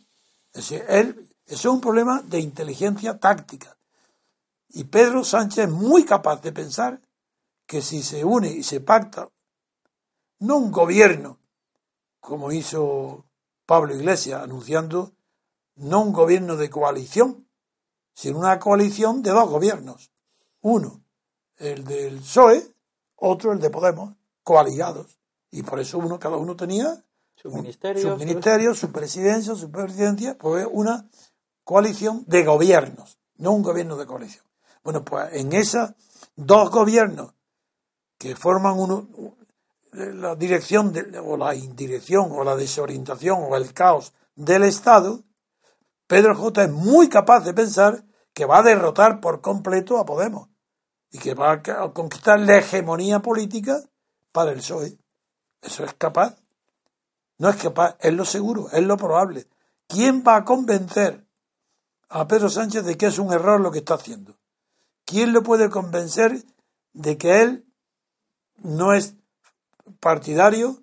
[0.53, 0.77] Eso
[1.47, 3.79] es un problema de inteligencia táctica.
[4.69, 7.01] Y Pedro Sánchez es muy capaz de pensar
[7.67, 9.27] que si se une y se pacta,
[10.41, 11.39] no un gobierno,
[12.21, 13.25] como hizo
[13.69, 15.13] Pablo Iglesias, anunciando
[15.77, 17.47] no un gobierno de coalición,
[18.15, 20.11] sino una coalición de dos gobiernos.
[20.63, 21.03] Uno,
[21.59, 22.75] el del PSOE,
[23.17, 25.19] otro el de Podemos, coaligados.
[25.51, 27.05] Y por eso uno, cada uno tenía
[27.35, 31.07] su ministerio, su, ministerio, su presidencia, su presidencia, pues una
[31.63, 34.47] coalición de gobiernos, no un gobierno de coalición.
[34.83, 35.91] Bueno, pues en esos
[36.37, 37.35] dos gobiernos
[38.17, 39.07] que forman uno,
[39.93, 40.93] la dirección
[41.25, 45.23] o la indirección o la desorientación o el caos del Estado,
[46.07, 50.49] Pedro J es muy capaz de pensar que va a derrotar por completo a Podemos
[51.11, 53.81] y que va a conquistar la hegemonía política
[54.33, 54.99] para el PSOE.
[55.63, 56.37] Eso es capaz.
[57.39, 59.47] No es capaz, es lo seguro, es lo probable.
[59.87, 61.25] ¿Quién va a convencer
[62.09, 64.37] a Pedro Sánchez de que es un error lo que está haciendo?
[65.05, 66.43] ¿Quién lo puede convencer
[66.93, 67.67] de que él
[68.57, 69.15] no es
[70.01, 70.83] partidario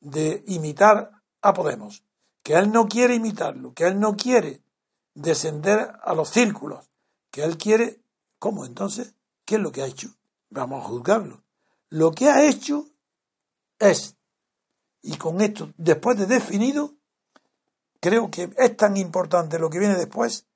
[0.00, 1.10] de imitar
[1.42, 2.04] a Podemos?
[2.42, 4.62] Que él no quiere imitarlo, que él no quiere
[5.14, 6.88] descender a los círculos,
[7.30, 8.00] que él quiere...
[8.38, 9.14] ¿Cómo entonces?
[9.44, 10.10] ¿Qué es lo que ha hecho?
[10.50, 11.42] Vamos a juzgarlo.
[11.88, 12.86] Lo que ha hecho
[13.78, 14.16] es,
[15.02, 16.94] y con esto, después de definido,
[18.00, 20.46] creo que es tan importante lo que viene después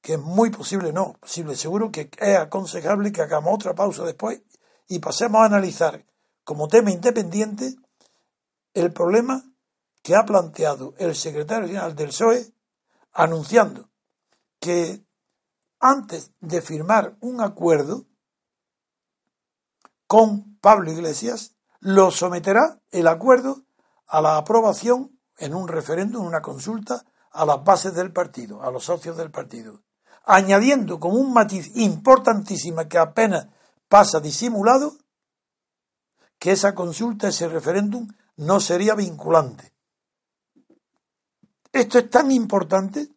[0.00, 4.40] que es muy posible, no, posible, seguro que es aconsejable que hagamos otra pausa después
[4.88, 6.04] y pasemos a analizar
[6.50, 7.76] como tema independiente
[8.74, 9.44] el problema
[10.02, 12.52] que ha planteado el secretario general del PSOE
[13.12, 13.88] anunciando
[14.58, 15.06] que
[15.78, 18.04] antes de firmar un acuerdo
[20.08, 23.62] con Pablo Iglesias, lo someterá el acuerdo
[24.08, 28.72] a la aprobación en un referéndum, en una consulta, a las bases del partido, a
[28.72, 29.78] los socios del partido
[30.24, 33.46] añadiendo como un matiz importantísimo que apenas
[33.88, 34.96] pasa disimulado,
[36.40, 39.72] que esa consulta, ese referéndum, no sería vinculante.
[41.70, 43.08] Esto es tan importante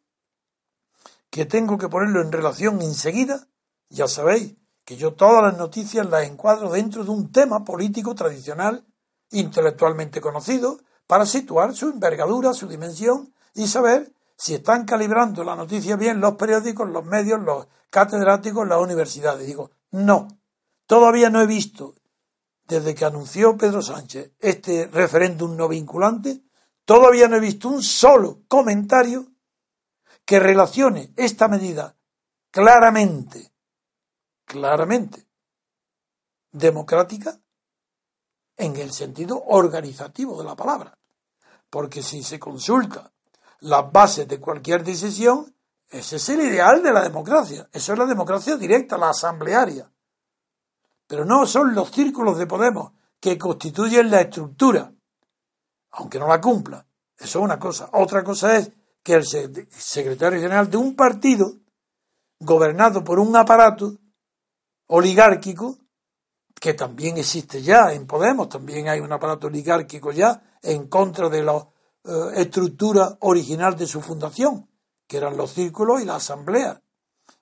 [1.30, 3.48] que tengo que ponerlo en relación enseguida.
[3.90, 8.86] Ya sabéis que yo todas las noticias las encuadro dentro de un tema político tradicional,
[9.32, 15.96] intelectualmente conocido, para situar su envergadura, su dimensión y saber si están calibrando la noticia
[15.96, 19.48] bien los periódicos, los medios, los catedráticos, las universidades.
[19.48, 20.28] Digo, no,
[20.88, 21.96] todavía no he visto,
[22.66, 26.42] desde que anunció Pedro Sánchez este referéndum no vinculante,
[26.86, 29.28] todavía no he visto un solo comentario
[30.26, 31.96] que relacione esta medida
[32.52, 33.52] claramente,
[34.46, 35.28] claramente
[36.52, 37.40] democrática
[38.56, 40.98] en el sentido organizativo de la palabra.
[41.70, 43.12] Porque si se consulta
[43.60, 45.56] las bases de cualquier decisión,
[45.90, 47.68] ese es el ideal de la democracia.
[47.72, 49.92] Eso es la democracia directa, la asamblearia.
[51.08, 54.94] Pero no son los círculos de Podemos que constituyen la estructura,
[55.92, 56.86] aunque no la cumpla.
[57.18, 57.90] Eso es una cosa.
[57.94, 61.54] Otra cosa es que el secretario general de un partido
[62.40, 63.98] gobernado por un aparato
[64.88, 65.78] oligárquico,
[66.60, 71.44] que también existe ya en Podemos, también hay un aparato oligárquico ya en contra de
[71.44, 71.68] los
[72.06, 74.70] eh, estructura original de su fundación,
[75.08, 76.82] que eran los círculos y la asamblea.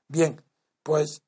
[0.08, 0.44] Bien,
[0.84, 1.24] pues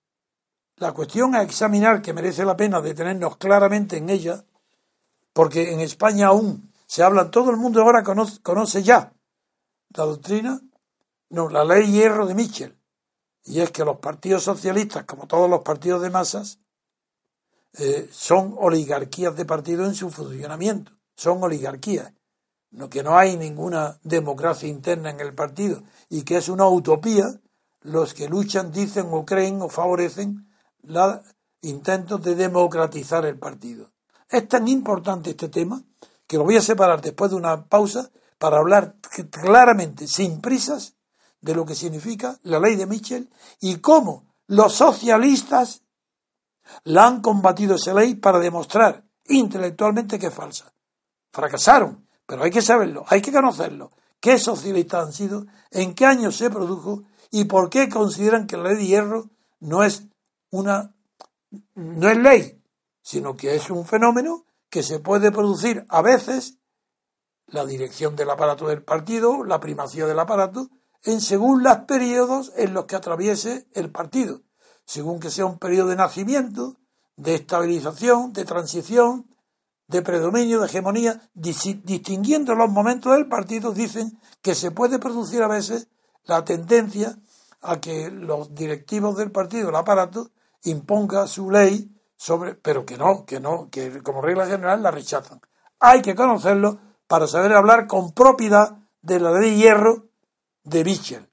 [0.84, 4.44] la cuestión a examinar que merece la pena detenernos claramente en ella,
[5.32, 9.14] porque en España aún se habla, todo el mundo ahora conoce, ya
[9.96, 10.60] la doctrina,
[11.30, 12.78] no, la ley hierro de Mitchell,
[13.46, 16.60] y es que los partidos socialistas, como todos los partidos de masas,
[17.78, 22.12] eh, son oligarquías de partido en su funcionamiento, son oligarquías.
[22.90, 27.40] Que no hay ninguna democracia interna en el partido y que es una utopía,
[27.82, 30.48] los que luchan dicen o creen o favorecen
[30.84, 31.20] los
[31.62, 33.92] intentos de democratizar el partido.
[34.30, 35.82] Es tan importante este tema
[36.28, 38.96] que lo voy a separar después de una pausa para hablar
[39.32, 40.96] claramente, sin prisas,
[41.42, 45.84] de lo que significa la ley de Mitchell y cómo los socialistas
[46.86, 50.74] la han combatido esa ley para demostrar intelectualmente que es falsa.
[51.32, 53.92] Fracasaron, pero hay que saberlo, hay que conocerlo.
[54.20, 55.46] ¿Qué socialistas han sido?
[55.70, 57.04] ¿En qué año se produjo?
[57.30, 60.08] ¿Y por qué consideran que la ley de hierro no es
[60.54, 60.94] una
[61.74, 62.62] no es ley,
[63.02, 66.60] sino que es un fenómeno que se puede producir a veces
[67.48, 70.70] la dirección del aparato del partido, la primacía del aparato,
[71.04, 74.42] en según los periodos en los que atraviese el partido,
[74.86, 76.78] según que sea un periodo de nacimiento,
[77.18, 79.36] de estabilización, de transición,
[79.88, 85.48] de predominio, de hegemonía, distinguiendo los momentos del partido, dicen que se puede producir a
[85.48, 85.88] veces
[86.26, 87.18] la tendencia
[87.60, 90.30] a que los directivos del partido, el aparato,
[90.64, 95.42] imponga su ley sobre, pero que no, que no, que como regla general la rechazan.
[95.80, 100.08] Hay que conocerlo para saber hablar con propiedad de la ley de hierro
[100.64, 101.30] de Mitchell.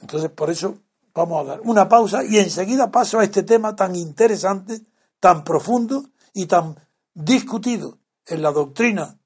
[0.00, 0.78] Entonces, por eso
[1.14, 4.80] vamos a dar una pausa y enseguida paso a este tema tan interesante,
[5.20, 6.76] tan profundo y tan
[7.14, 9.18] discutido en la doctrina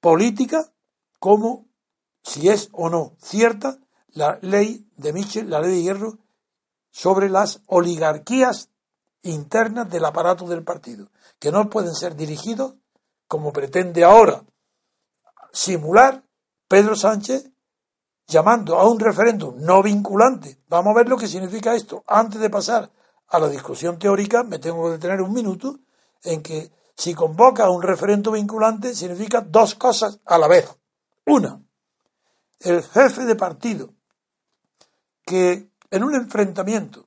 [0.00, 0.72] política
[1.18, 1.66] como
[2.22, 6.18] si es o no cierta la ley de Mitchell, la ley de hierro,
[6.94, 8.70] sobre las oligarquías
[9.22, 11.08] internas del aparato del partido,
[11.40, 12.74] que no pueden ser dirigidos
[13.26, 14.44] como pretende ahora
[15.52, 16.22] simular
[16.68, 17.50] Pedro Sánchez
[18.28, 20.56] llamando a un referéndum no vinculante.
[20.68, 22.04] Vamos a ver lo que significa esto.
[22.06, 22.88] Antes de pasar
[23.26, 25.80] a la discusión teórica, me tengo que detener un minuto
[26.22, 30.72] en que si convoca a un referéndum vinculante significa dos cosas a la vez.
[31.26, 31.60] Una,
[32.60, 33.90] el jefe de partido
[35.26, 37.06] que en un enfrentamiento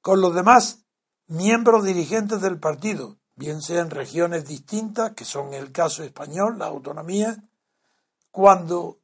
[0.00, 0.84] con los demás
[1.28, 6.66] miembros dirigentes del partido, bien sea en regiones distintas, que son el caso español, la
[6.66, 7.36] autonomía,
[8.32, 8.98] cuando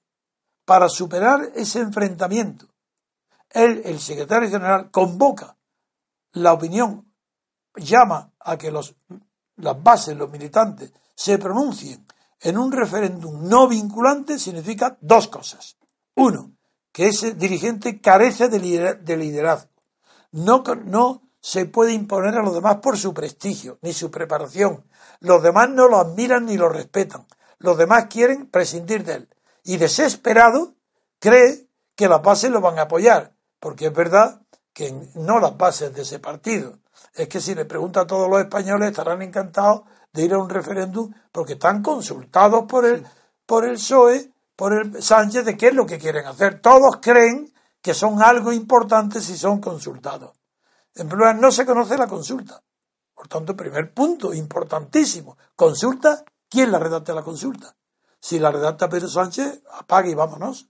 [0.65, 2.67] para superar ese enfrentamiento,
[3.49, 5.57] él, el secretario general, convoca
[6.33, 7.15] la opinión,
[7.77, 8.97] llama a que los,
[9.55, 12.05] las bases, los militantes, se pronuncien
[12.41, 15.77] en un referéndum no vinculante, significa dos cosas.
[16.17, 16.52] Uno,
[16.93, 19.71] que ese dirigente carece de liderazgo.
[20.31, 24.85] No, no se puede imponer a los demás por su prestigio, ni su preparación.
[25.21, 27.27] Los demás no lo admiran ni lo respetan.
[27.59, 29.29] Los demás quieren prescindir de él.
[29.65, 30.75] Y desesperado
[31.19, 35.95] cree que las bases lo van a apoyar, porque es verdad que no las bases
[35.95, 36.79] de ese partido.
[37.15, 40.49] Es que si le pregunta a todos los españoles estarán encantados de ir a un
[40.49, 43.05] referéndum porque están consultados por el,
[43.47, 46.61] por el PSOE por el Sánchez de qué es lo que quieren hacer.
[46.61, 50.33] Todos creen que son algo importante si son consultados.
[50.95, 52.62] En primer lugar, no se conoce la consulta.
[53.15, 55.37] Por tanto, primer punto, importantísimo.
[55.57, 57.75] Consulta, ¿quién la redacta la consulta?
[58.21, 60.69] Si la redacta Pedro Sánchez, apague y vámonos.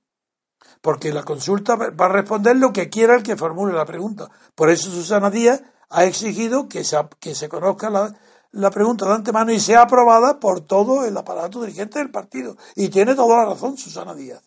[0.81, 4.31] Porque la consulta va a responder lo que quiera el que formule la pregunta.
[4.55, 8.15] Por eso Susana Díaz ha exigido que se, que se conozca la,
[8.53, 12.57] la pregunta de antemano y sea aprobada por todo el aparato dirigente del partido.
[12.77, 14.43] Y tiene toda la razón Susana Díaz.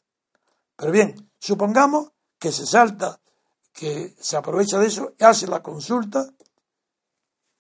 [0.76, 3.20] Pero bien, supongamos que se salta,
[3.74, 6.28] que se aprovecha de eso, hace la consulta,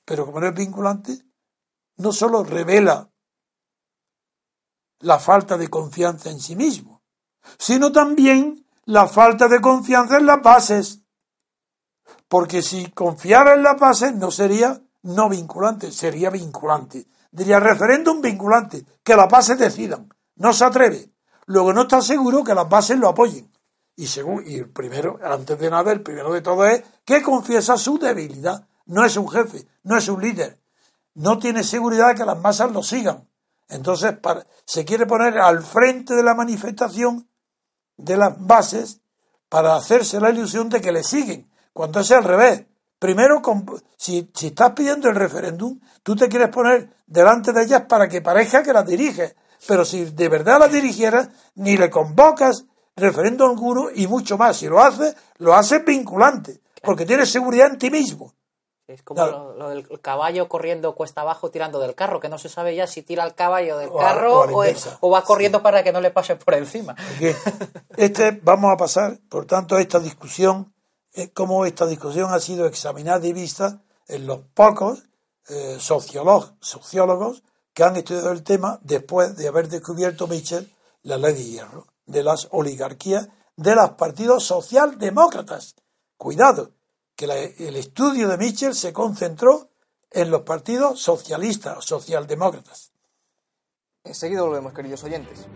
[0.05, 1.25] pero como no es vinculante,
[1.97, 3.09] no solo revela
[4.99, 7.01] la falta de confianza en sí mismo,
[7.57, 11.01] sino también la falta de confianza en las bases.
[12.27, 17.07] Porque si confiara en las bases no sería no vinculante, sería vinculante.
[17.31, 20.09] Diría referéndum vinculante, que las bases decidan.
[20.35, 21.11] No se atreve.
[21.45, 23.51] Luego no está seguro que las bases lo apoyen.
[23.95, 27.99] Y según, y primero, antes de nada, el primero de todo es que confiesa su
[27.99, 28.67] debilidad.
[28.87, 30.59] No es un jefe, no es un líder.
[31.13, 33.27] No tiene seguridad de que las masas lo sigan.
[33.69, 34.15] Entonces,
[34.65, 37.29] se quiere poner al frente de la manifestación
[37.95, 39.01] de las bases
[39.49, 42.65] para hacerse la ilusión de que le siguen, cuando es al revés.
[42.99, 43.41] Primero,
[43.97, 48.21] si, si estás pidiendo el referéndum, tú te quieres poner delante de ellas para que
[48.21, 49.35] parezca que las diriges.
[49.67, 52.65] Pero si de verdad las dirigieras, ni le convocas
[52.95, 54.57] referéndum alguno y mucho más.
[54.57, 58.33] Si lo haces, lo haces vinculante, porque tienes seguridad en ti mismo.
[58.87, 62.75] Es como lo, del caballo corriendo cuesta abajo tirando del carro, que no se sabe
[62.75, 64.45] ya si tira el caballo del carro
[65.01, 66.95] o, va corriendo para que no le pase por encima.
[67.97, 70.74] Este, vamos a pasar, por tanto, a esta discusión
[71.33, 75.03] cómo esta discusión ha sido examinada y vista en los pocos
[75.47, 77.43] eh, sociólogos,
[77.73, 80.71] que han estudiado el tema después de haber descubierto Mitchell
[81.03, 85.75] la ley de hierro de las oligarquías de los partidos socialdemócratas.
[86.17, 86.71] Cuidado,
[87.15, 89.69] que el estudio de Mitchell se concentró
[90.11, 92.91] en los partidos socialistas, socialdemócratas.
[94.03, 95.47] Enseguida volvemos, queridos oyentes.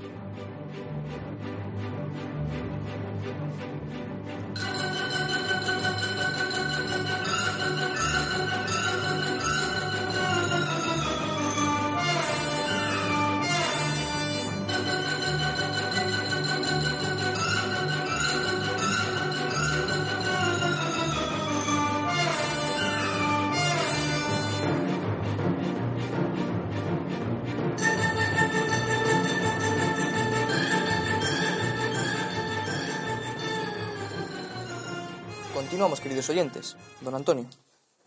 [35.80, 36.76] Continuamos, queridos oyentes.
[37.00, 37.48] Don Antonio.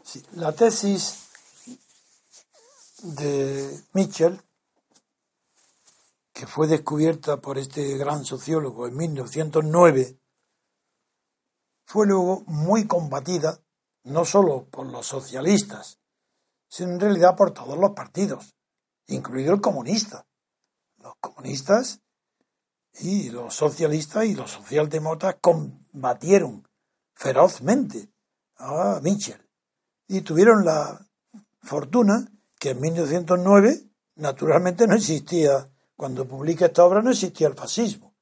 [0.03, 1.27] Sí, la tesis
[3.03, 4.39] de Mitchell,
[6.35, 10.19] que fue descubierta por este gran sociólogo en 1909,
[11.87, 13.59] fue luego muy combatida
[14.05, 15.99] no solo por los socialistas,
[16.69, 18.55] sino en realidad por todos los partidos,
[19.07, 20.27] incluido el comunista.
[20.99, 22.03] Los comunistas
[23.01, 26.69] y los socialistas y los socialdemócratas combatieron
[27.23, 28.09] ferozmente
[28.57, 29.41] a Mitchell
[30.09, 31.07] y tuvieron la
[31.63, 33.81] fortuna que en 1909
[34.17, 38.13] naturalmente no existía, cuando publica esta obra no existía el fascismo.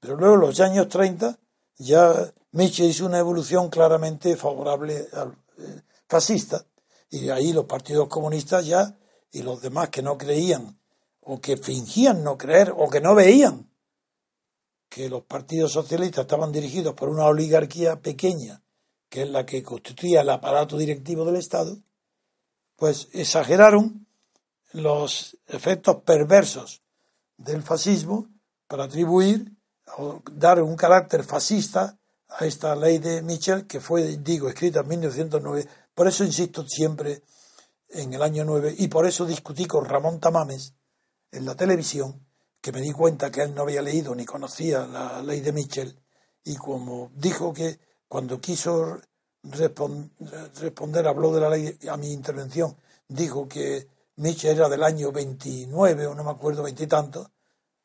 [0.00, 1.38] Pero luego en los años 30
[1.76, 6.64] ya Mitchell hizo una evolución claramente favorable al eh, fascista
[7.10, 8.96] y ahí los partidos comunistas ya
[9.30, 10.80] y los demás que no creían
[11.20, 13.67] o que fingían no creer o que no veían
[14.88, 18.62] que los partidos socialistas estaban dirigidos por una oligarquía pequeña,
[19.08, 21.78] que es la que constituía el aparato directivo del Estado,
[22.76, 24.06] pues exageraron
[24.72, 26.82] los efectos perversos
[27.36, 28.28] del fascismo
[28.66, 29.52] para atribuir
[29.96, 34.88] o dar un carácter fascista a esta ley de Michel, que fue, digo, escrita en
[34.88, 35.66] 1909.
[35.94, 37.22] Por eso insisto siempre
[37.88, 40.74] en el año 9 y por eso discutí con Ramón Tamames
[41.32, 42.26] en la televisión,
[42.60, 45.98] que me di cuenta que él no había leído ni conocía la ley de Michel
[46.44, 47.78] y como dijo que
[48.08, 48.98] cuando quiso
[49.42, 53.86] responder, habló de la ley a mi intervención, dijo que
[54.16, 57.30] Michel era del año 29 o no me acuerdo, veintitantos,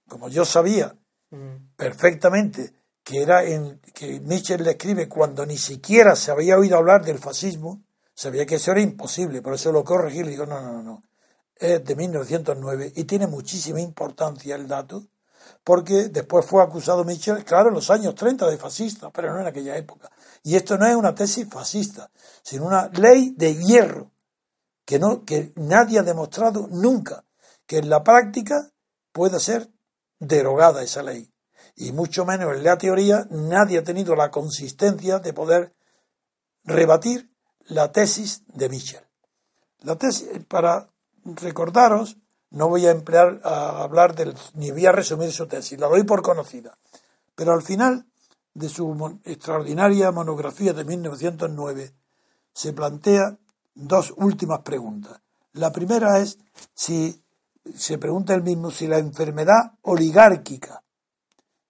[0.07, 0.95] como yo sabía
[1.29, 1.75] mm.
[1.75, 7.03] perfectamente que era en que Michel le escribe cuando ni siquiera se había oído hablar
[7.03, 7.83] del fascismo,
[8.15, 11.03] sabía que eso era imposible, por eso lo corregí y le digo, no, no, no,
[11.63, 15.03] es de 1909 y tiene muchísima importancia el dato,
[15.63, 19.47] porque después fue acusado Michel, claro, en los años 30 de fascista, pero no en
[19.47, 20.11] aquella época.
[20.43, 22.09] Y esto no es una tesis fascista,
[22.41, 24.11] sino una ley de hierro,
[24.85, 27.23] que, no, que nadie ha demostrado nunca
[27.65, 28.69] que en la práctica
[29.11, 29.69] pueda ser
[30.19, 31.31] derogada esa ley.
[31.75, 35.73] Y mucho menos en la teoría nadie ha tenido la consistencia de poder
[36.63, 37.31] rebatir
[37.65, 39.03] la tesis de Michel.
[39.79, 40.92] La tesis, para
[41.25, 42.17] recordaros,
[42.51, 46.03] no voy a emplear a hablar del, ni voy a resumir su tesis, la doy
[46.03, 46.77] por conocida.
[47.35, 48.05] Pero al final
[48.53, 51.93] de su extraordinaria monografía de 1909
[52.53, 53.37] se plantea
[53.73, 55.19] dos últimas preguntas.
[55.53, 56.37] La primera es
[56.73, 57.23] si
[57.75, 60.83] se pregunta él mismo si la enfermedad oligárquica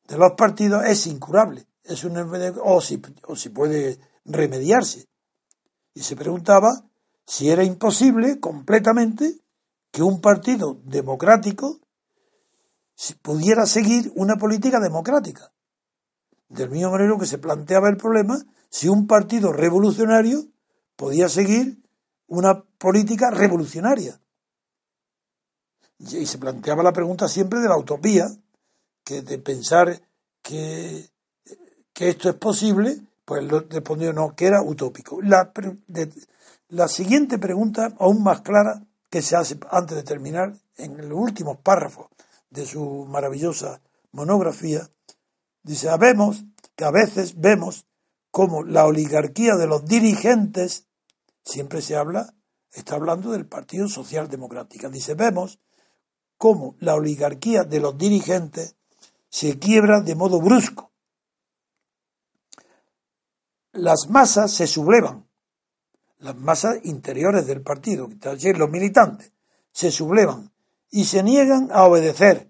[0.07, 5.07] de los partidos es incurable, es una enfermedad o si, o si puede remediarse.
[5.93, 6.83] Y se preguntaba
[7.25, 9.42] si era imposible completamente
[9.93, 11.79] que un partido democrático
[13.21, 15.53] pudiera seguir una política democrática.
[16.49, 20.45] Del mismo modo que se planteaba el problema si un partido revolucionario
[20.95, 21.77] podía seguir
[22.25, 24.19] una política revolucionaria.
[25.99, 28.25] Y se planteaba la pregunta siempre de la utopía,
[29.03, 30.01] que de pensar
[30.41, 31.07] que,
[31.93, 35.21] que esto es posible, pues respondió no, que era utópico.
[35.21, 35.53] La,
[36.69, 38.81] la siguiente pregunta, aún más clara,
[39.13, 42.07] que se hace antes de terminar, en los últimos párrafos
[42.49, 43.79] de su maravillosa
[44.11, 44.89] monografía,
[45.61, 46.43] dice, vemos
[46.75, 47.85] que a veces vemos
[48.31, 50.87] como la oligarquía de los dirigentes,
[51.45, 52.33] siempre se habla,
[52.71, 55.59] está hablando del Partido Social Democrático, dice, vemos
[56.39, 58.77] cómo la oligarquía de los dirigentes
[59.29, 60.91] se quiebra de modo brusco.
[63.73, 65.27] Las masas se sublevan
[66.23, 68.09] las masas interiores del partido,
[68.57, 69.33] los militantes,
[69.73, 70.51] se sublevan
[70.89, 72.49] y se niegan a obedecer.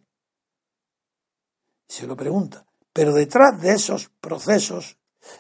[1.88, 2.66] Se lo pregunta.
[2.94, 4.98] Pero detrás de esos procesos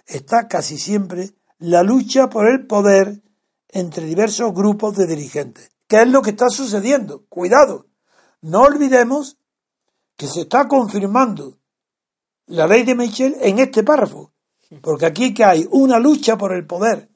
[0.07, 1.29] está casi siempre
[1.59, 3.21] la lucha por el poder
[3.69, 5.69] entre diversos grupos de dirigentes.
[5.87, 7.25] ¿Qué es lo que está sucediendo?
[7.29, 7.85] Cuidado.
[8.41, 9.37] No olvidemos
[10.17, 11.59] que se está confirmando
[12.47, 14.31] la ley de Michel en este párrafo.
[14.81, 17.12] Porque aquí que hay una lucha por el poder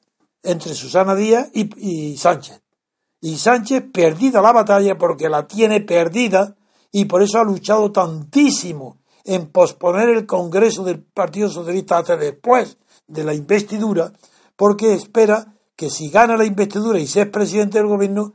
[0.48, 2.62] entre Susana Díaz y, Sánchez.
[3.20, 6.56] Y Sánchez perdida la batalla porque la tiene perdida
[6.90, 12.78] y por eso ha luchado tantísimo en posponer el Congreso del Partido Socialista hasta después
[13.06, 14.12] de la investidura,
[14.56, 18.32] porque espera que si gana la investidura y se es presidente del gobierno,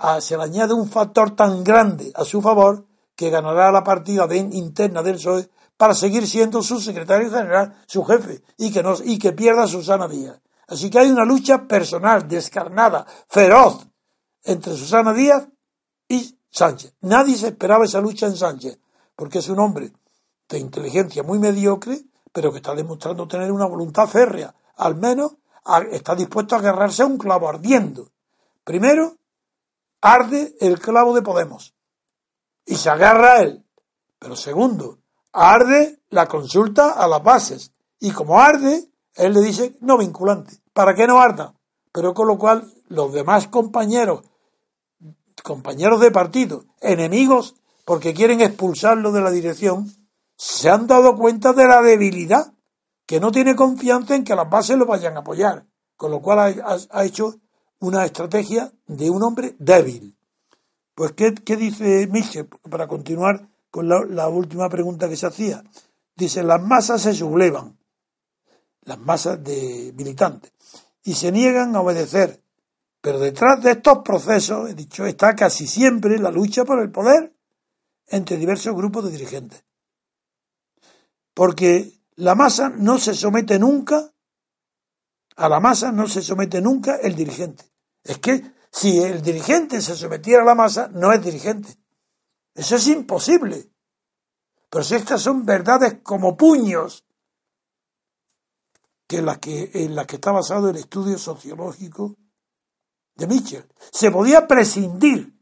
[0.00, 2.86] ah, se le añade un factor tan grande a su favor
[3.16, 8.42] que ganará la partida interna del PSOE para seguir siendo su secretario general, su jefe,
[8.56, 10.40] y que, no, y que pierda Susana Díaz.
[10.72, 13.86] Así que hay una lucha personal, descarnada, feroz,
[14.42, 15.46] entre Susana Díaz
[16.08, 16.94] y Sánchez.
[17.02, 18.78] Nadie se esperaba esa lucha en Sánchez,
[19.14, 19.92] porque es un hombre
[20.48, 22.00] de inteligencia muy mediocre,
[22.32, 25.34] pero que está demostrando tener una voluntad férrea, al menos
[25.90, 28.08] está dispuesto a agarrarse a un clavo ardiendo.
[28.64, 29.18] Primero,
[30.00, 31.74] arde el clavo de Podemos
[32.64, 33.62] y se agarra a él.
[34.18, 35.00] Pero segundo,
[35.32, 37.72] arde la consulta a las bases.
[38.00, 40.58] Y como arde, él le dice no vinculante.
[40.72, 41.54] ¿Para qué no arda?
[41.92, 44.22] Pero con lo cual los demás compañeros,
[45.42, 49.92] compañeros de partido, enemigos, porque quieren expulsarlo de la dirección,
[50.36, 52.52] se han dado cuenta de la debilidad,
[53.06, 55.66] que no tiene confianza en que las bases lo vayan a apoyar.
[55.96, 57.34] Con lo cual ha, hecho
[57.78, 60.16] una estrategia de un hombre débil.
[60.94, 62.48] Pues, ¿qué, dice Michel?
[62.70, 65.62] Para continuar con la, última pregunta que se hacía.
[66.16, 67.78] Dice, las masas se sublevan,
[68.82, 70.52] las masas de militantes,
[71.04, 72.42] y se niegan a obedecer.
[73.00, 77.34] Pero detrás de estos procesos, he dicho, está casi siempre la lucha por el poder
[78.06, 79.64] entre diversos grupos de dirigentes.
[81.34, 84.12] Porque la masa no se somete nunca,
[85.36, 87.64] a la masa no se somete nunca el dirigente.
[88.04, 91.76] Es que si el dirigente se sometiera a la masa, no es dirigente.
[92.54, 93.70] Eso es imposible.
[94.70, 97.04] Pero si estas son verdades como puños,
[99.12, 102.16] que en las que, en las que está basado el estudio sociológico
[103.14, 103.68] de Mitchell.
[103.90, 105.38] Se podía prescindir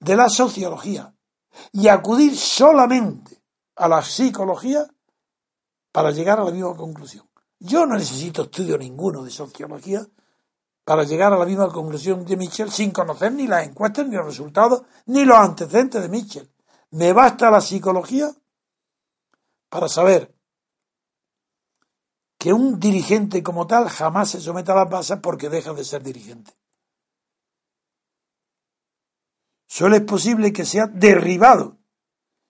[0.00, 1.14] de la sociología
[1.70, 3.42] y acudir solamente
[3.76, 4.86] a la psicología
[5.92, 7.28] para llegar a la misma conclusión.
[7.58, 10.00] Yo no necesito estudio ninguno de sociología
[10.82, 14.24] para llegar a la misma conclusión de Mitchell sin conocer ni las encuestas, ni los
[14.24, 16.50] resultados, ni los antecedentes de Mitchell.
[16.92, 18.34] Me basta la psicología
[19.68, 20.33] para saber
[22.44, 26.02] que un dirigente como tal jamás se somete a las bases porque deja de ser
[26.02, 26.52] dirigente.
[29.66, 31.78] Solo es posible que sea derribado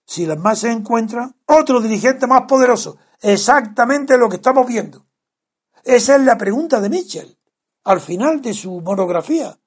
[0.05, 2.97] si las masas encuentran otro dirigente más poderoso.
[3.21, 5.07] Exactamente lo que estamos viendo.
[5.81, 7.39] Esa es la pregunta de Mitchell
[7.85, 9.57] al final de su monografía.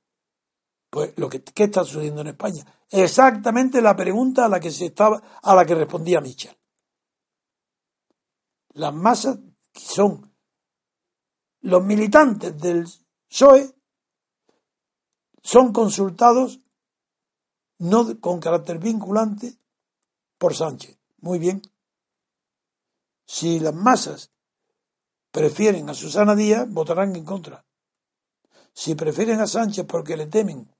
[0.91, 2.67] Pues lo que ¿qué está sucediendo en España.
[2.91, 6.55] Exactamente la pregunta a la que se estaba, a la que respondía Michel.
[8.75, 9.39] Las masas
[9.79, 10.33] son
[11.61, 12.87] los militantes del
[13.29, 13.75] PSOE
[15.43, 16.61] son consultados
[17.79, 19.57] no con carácter vinculante
[20.37, 20.99] por Sánchez.
[21.19, 21.63] Muy bien.
[23.27, 24.31] Si las masas
[25.31, 27.65] prefieren a Susana Díaz, votarán en contra
[28.79, 30.73] si prefieren a Sánchez porque le temen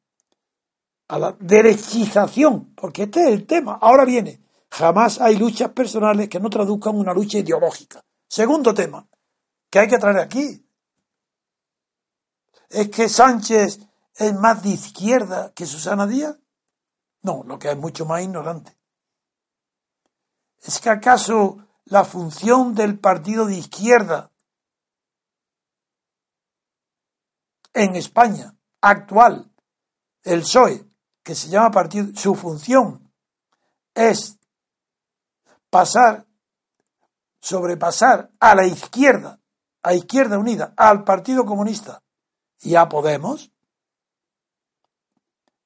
[1.09, 3.77] a la derechización, porque este es el tema.
[3.83, 4.41] Ahora viene,
[4.71, 8.05] jamás hay luchas personales que no traduzcan una lucha ideológica.
[8.29, 9.09] Segundo tema,
[9.71, 10.65] que hay que traer aquí.
[12.69, 13.81] ¿Es que Sánchez
[14.15, 16.37] es más de izquierda que Susana Díaz?
[17.23, 18.77] No, lo que es mucho más ignorante.
[20.63, 24.31] ¿Es que acaso la función del partido de izquierda
[27.73, 29.51] en España actual,
[30.23, 30.85] el PSOE,
[31.23, 33.13] que se llama partido, su función
[33.95, 34.39] es
[35.71, 36.27] pasar,
[37.49, 39.41] sobrepasar a la izquierda,
[39.83, 42.03] a Izquierda Unida, al Partido Comunista
[42.61, 43.51] y a Podemos.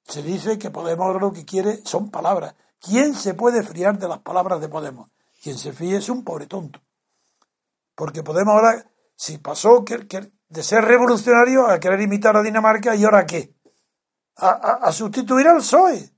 [0.05, 2.55] Se dice que Podemos lo que quiere son palabras.
[2.81, 5.11] ¿Quién se puede friar de las palabras de Podemos?
[5.43, 6.81] Quien se fíe es un pobre tonto.
[7.97, 10.07] Porque Podemos ahora, si pasó que,
[10.49, 13.57] de ser revolucionario a querer imitar a Dinamarca y ahora qué?
[14.37, 16.11] A, sustituir al PSOE.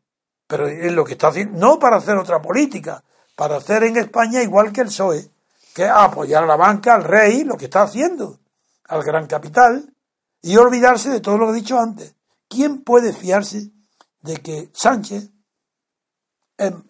[0.47, 3.03] Pero es lo que está haciendo, no para hacer otra política,
[3.35, 5.34] para hacer en España igual que el PSOE,
[5.75, 8.39] que apoyar a la banca, al rey, lo que está haciendo,
[8.85, 9.93] al gran capital,
[10.41, 12.15] y olvidarse de todo lo que he dicho antes.
[12.49, 13.73] ¿Quién puede fiarse
[14.21, 15.31] de que Sánchez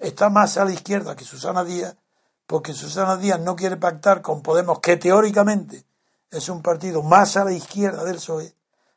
[0.01, 1.97] está más a la izquierda que Susana Díaz,
[2.47, 5.87] porque Susana Díaz no quiere pactar con Podemos, que teóricamente
[6.31, 8.55] es un partido más a la izquierda del PSOE,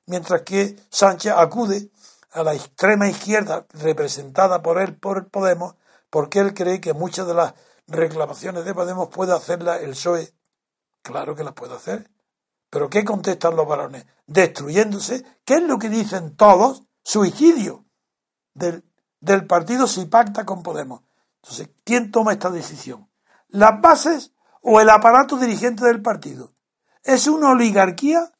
[0.08, 1.90] mientras que Sánchez acude
[2.32, 5.76] a la extrema izquierda representada por él, por Podemos,
[6.10, 7.54] porque él cree que muchas de las
[7.88, 10.34] reclamaciones de Podemos puede hacerlas el PSOE.
[11.02, 12.10] Claro que las puede hacer.
[12.70, 14.06] Pero ¿qué contestan los varones?
[14.26, 15.26] Destruyéndose.
[15.46, 16.84] ¿Qué es lo que dicen todos?
[17.04, 17.86] Suicidio
[18.54, 18.84] del,
[19.48, 21.02] partido si pacta con Podemos.
[21.42, 23.10] Entonces, ¿quién toma esta decisión?
[23.48, 26.54] ¿Las bases o el aparato dirigente del partido?
[27.04, 28.34] ¿Es una oligarquía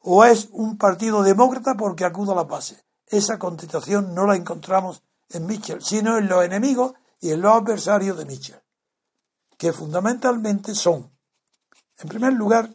[0.00, 2.84] o es un partido demócrata porque acude a la base?
[3.06, 8.16] Esa contestación no la encontramos en Mitchell, sino en los enemigos y en los adversarios
[8.16, 8.60] de Mitchell,
[9.58, 11.12] que fundamentalmente son,
[11.98, 12.72] en primer lugar,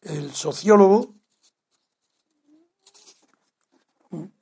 [0.00, 1.14] el sociólogo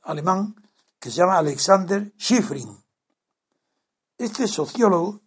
[0.02, 0.54] alemán
[1.00, 2.82] que se llama Alexander Schifrin.
[4.16, 5.22] Este sociólogo,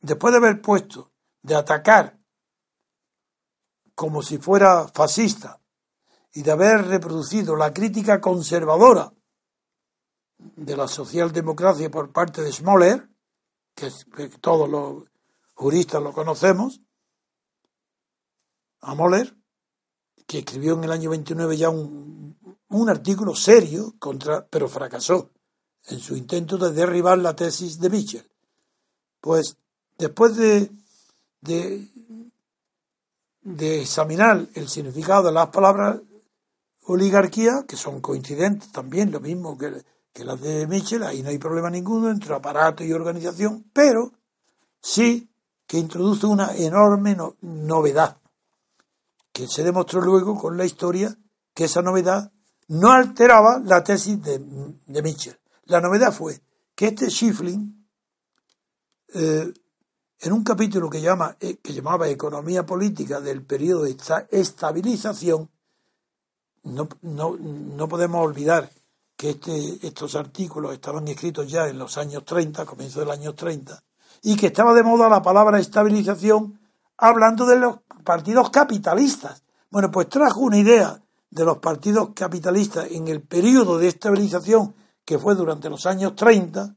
[0.00, 2.20] después de haber puesto de atacar
[3.94, 5.58] como si fuera fascista
[6.34, 9.14] y de haber reproducido la crítica conservadora
[10.36, 13.13] de la socialdemocracia por parte de Smoller,
[13.74, 13.90] que,
[14.40, 15.04] todos los
[15.54, 16.80] juristas lo conocemos,
[18.80, 19.34] a Moller,
[20.26, 25.30] que escribió en el año 29 ya un, un artículo serio contra, pero fracasó
[25.86, 28.30] en su intento de derribar la tesis de Mitchell.
[29.20, 29.56] Pues
[29.98, 30.70] después de,
[31.40, 31.88] de,
[33.42, 36.00] de examinar el significado de las palabras
[36.86, 39.84] oligarquía, que son coincidentes también, lo mismo que,
[40.14, 44.12] que las de Mitchell, ahí no hay problema ninguno entre aparato y organización, pero
[44.80, 45.28] sí
[45.66, 48.18] que introduce una enorme novedad,
[49.32, 51.18] que se demostró luego con la historia
[51.52, 52.30] que esa novedad
[52.68, 54.38] no alteraba la tesis de,
[55.02, 55.36] Mitchell.
[55.64, 56.40] La novedad fue
[56.76, 57.84] que este Schiffling,
[59.14, 59.52] eh,
[60.20, 63.96] en un capítulo que, llama, eh, que llamaba Economía Política del periodo de
[64.30, 65.50] estabilización,
[66.62, 68.70] no, no, no podemos olvidar
[69.24, 73.82] que este, estos artículos estaban escritos ya en los años 30, comienzo del año 30,
[74.22, 76.60] y que estaba de moda la palabra estabilización
[76.98, 79.42] hablando de los partidos capitalistas.
[79.70, 81.00] Bueno, pues trajo una idea
[81.30, 84.74] de los partidos capitalistas en el periodo de estabilización
[85.06, 86.76] que fue durante los años 30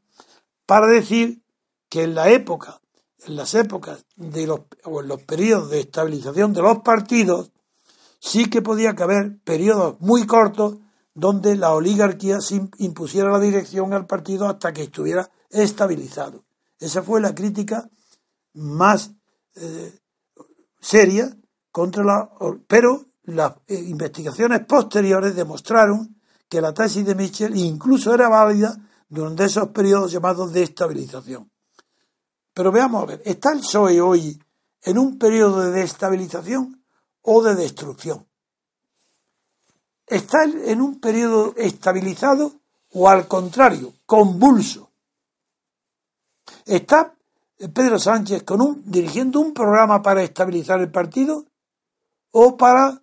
[0.65, 1.41] para decir
[1.89, 2.79] que en la época,
[3.25, 7.51] en las épocas de los, o en los periodos de estabilización de los partidos,
[8.19, 10.77] sí que podía haber periodos muy cortos
[11.17, 12.37] donde la oligarquía
[12.77, 16.45] impusiera la dirección al partido hasta que estuviera estabilizado.
[16.79, 17.89] Esa fue la crítica
[18.53, 19.13] más
[19.55, 19.97] eh,
[20.79, 21.35] seria
[21.71, 22.29] contra la.
[22.67, 28.77] Pero las eh, investigaciones posteriores demostraron que la tesis de Mitchell incluso era válida
[29.09, 31.51] durante esos periodos llamados de estabilización.
[32.53, 34.39] Pero veamos a ver, ¿está el PSOE hoy
[34.83, 36.83] en un periodo de destabilización
[37.23, 38.27] o de destrucción?
[40.07, 42.53] ¿Está en un periodo estabilizado
[42.93, 44.89] o al contrario, convulso?
[46.65, 47.13] ¿Está
[47.73, 51.45] Pedro Sánchez con un, dirigiendo un programa para estabilizar el partido
[52.31, 53.01] o para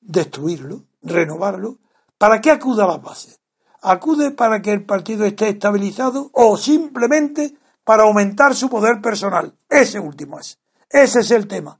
[0.00, 1.78] destruirlo, renovarlo?
[2.18, 3.40] ¿Para qué acude a las bases?
[3.80, 9.56] ¿Acude para que el partido esté estabilizado o simplemente para aumentar su poder personal?
[9.70, 10.58] Ese último es.
[10.90, 11.78] Ese es el tema.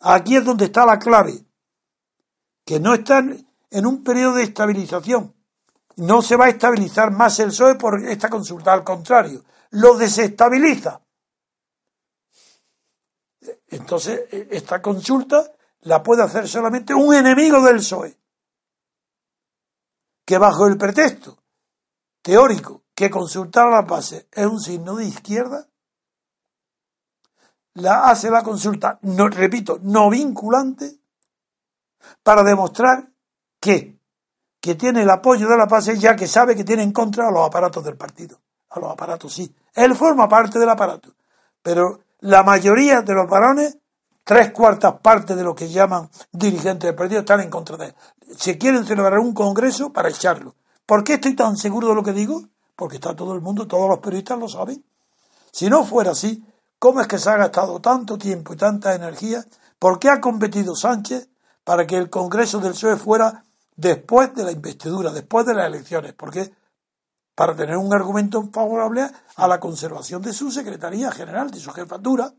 [0.00, 1.44] Aquí es donde está la clave.
[2.64, 5.34] Que no están en un periodo de estabilización.
[5.96, 8.72] No se va a estabilizar más el PSOE por esta consulta.
[8.72, 11.00] Al contrario, lo desestabiliza.
[13.68, 15.52] Entonces, esta consulta
[15.82, 18.18] la puede hacer solamente un enemigo del PSOE
[20.24, 21.38] que bajo el pretexto
[22.22, 25.68] teórico que consultar a la base es un signo de izquierda,
[27.74, 31.00] la hace la consulta, no, repito, no vinculante,
[32.22, 33.08] para demostrar
[33.60, 33.98] que,
[34.60, 37.30] que tiene el apoyo de la base ya que sabe que tiene en contra a
[37.30, 38.40] los aparatos del partido.
[38.70, 39.54] A los aparatos sí.
[39.74, 41.14] Él forma parte del aparato.
[41.62, 43.78] Pero la mayoría de los varones,
[44.22, 47.94] tres cuartas partes de lo que llaman dirigentes del partido, están en contra de él
[48.36, 50.54] se quieren celebrar un congreso para echarlo.
[50.86, 52.42] ¿Por qué estoy tan seguro de lo que digo?
[52.76, 54.84] Porque está todo el mundo, todos los periodistas lo saben.
[55.52, 56.44] Si no fuera así,
[56.78, 59.44] ¿cómo es que se ha gastado tanto tiempo y tanta energía?
[59.78, 61.28] ¿Por qué ha competido Sánchez
[61.64, 63.44] para que el Congreso del PSOE fuera
[63.74, 66.12] después de la investidura, después de las elecciones?
[66.12, 66.52] Porque
[67.34, 72.32] para tener un argumento favorable a la conservación de su Secretaría General, de su jefatura.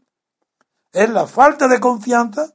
[0.91, 2.53] Es la falta de confianza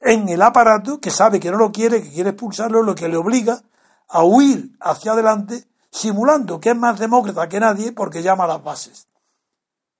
[0.00, 3.16] en el aparato que sabe que no lo quiere, que quiere expulsarlo, lo que le
[3.16, 3.60] obliga
[4.06, 8.62] a huir hacia adelante, simulando que es más demócrata que nadie porque llama a las
[8.62, 9.08] bases.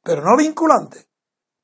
[0.04, 1.07] Pero no vinculante,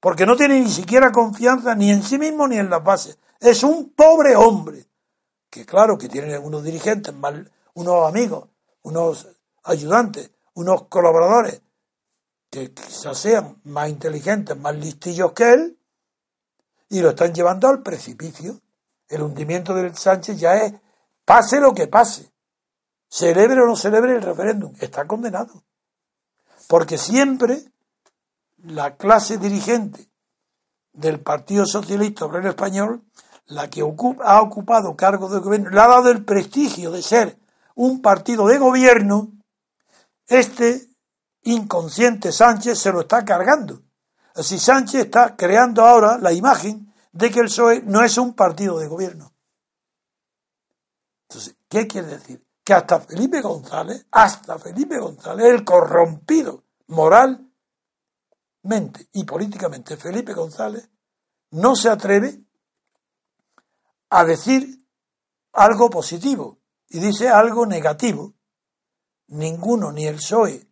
[0.05, 3.17] porque no tiene ni siquiera confianza ni en sí mismo ni en las bases.
[3.41, 4.87] Es un pobre hombre,
[5.49, 7.15] que claro que tiene unos dirigentes,
[7.73, 8.51] unos amigos,
[8.83, 9.27] unos
[9.63, 11.63] ayudantes, unos colaboradores,
[12.51, 15.79] que quizás sean más inteligentes, más listillos que él,
[16.91, 18.61] y lo están llevando al precipicio.
[19.09, 20.75] El hundimiento del Sánchez ya es,
[21.25, 22.31] pase lo que pase,
[23.09, 25.65] celebre o no celebre el referéndum, está condenado.
[26.69, 27.73] Porque siempre
[28.65, 30.11] la clase dirigente
[30.93, 33.03] del Partido Socialista Obrero Español,
[33.47, 37.39] la que ha ocupado cargos de gobierno, le ha dado el prestigio de ser
[37.75, 39.33] un partido de gobierno,
[40.27, 40.89] este
[41.43, 43.83] inconsciente Sánchez se lo está cargando.
[44.35, 48.79] Así Sánchez está creando ahora la imagen de que el PSOE no es un partido
[48.79, 49.33] de gobierno.
[51.29, 52.45] Entonces, ¿qué quiere decir?
[52.65, 57.44] Que hasta Felipe González, hasta Felipe González, el corrompido moral
[59.13, 60.89] y políticamente Felipe González
[61.51, 62.43] no se atreve
[64.09, 64.87] a decir
[65.53, 66.59] algo positivo
[66.89, 68.35] y dice algo negativo.
[69.29, 70.69] Ninguno, ni el PSOE,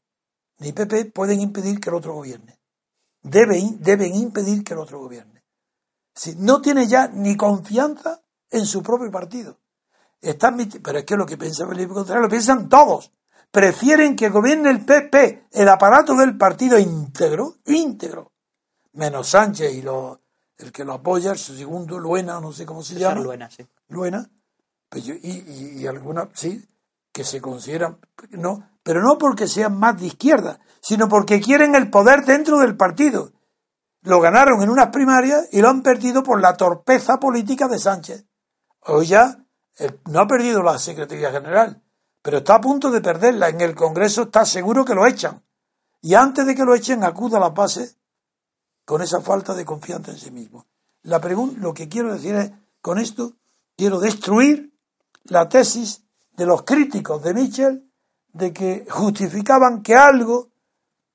[0.59, 2.61] ni PP pueden impedir que el otro gobierne.
[3.23, 5.45] Deben, deben impedir que el otro gobierne.
[6.15, 9.59] Si no tiene ya ni confianza en su propio partido.
[10.21, 13.13] Están, pero es que lo que piensa Felipe González lo piensan todos.
[13.53, 18.33] Prefieren que gobierne el PP, el aparato del partido íntegro, íntegro,
[18.95, 20.19] menos Sánchez y los,
[20.57, 23.21] el que lo apoya, su segundo, Luena, no sé cómo se llama.
[23.21, 23.69] Luena, sí.
[23.89, 24.27] Luena,
[24.89, 26.67] pues y, y, y algunas, sí,
[27.13, 27.99] que se consideran,
[28.31, 32.75] no, pero no porque sean más de izquierda, sino porque quieren el poder dentro del
[32.75, 33.33] partido.
[34.01, 38.25] Lo ganaron en unas primarias y lo han perdido por la torpeza política de Sánchez.
[38.81, 39.45] Hoy ya
[40.07, 41.82] no ha perdido la Secretaría General,
[42.23, 43.49] pero está a punto de perderla.
[43.49, 45.43] En el Congreso está seguro que lo echan.
[46.01, 47.97] Y antes de que lo echen, acuda a la base
[48.85, 50.67] con esa falta de confianza en sí mismo.
[51.03, 53.35] La lo que quiero decir es, con esto,
[53.77, 54.73] quiero destruir
[55.25, 56.05] la tesis
[56.37, 57.93] de los críticos de Mitchell
[58.33, 60.51] de que justificaban que algo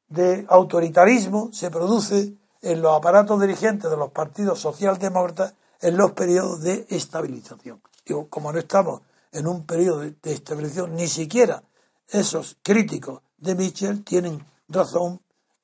[0.07, 6.61] de autoritarismo se produce en los aparatos dirigentes de los partidos socialdemócratas en los periodos
[6.61, 7.81] de estabilización.
[8.05, 9.01] Digo, como no estamos
[9.37, 11.63] en un periodo de, estabilización, ni siquiera
[12.07, 15.21] esos críticos de Mitchell tienen razón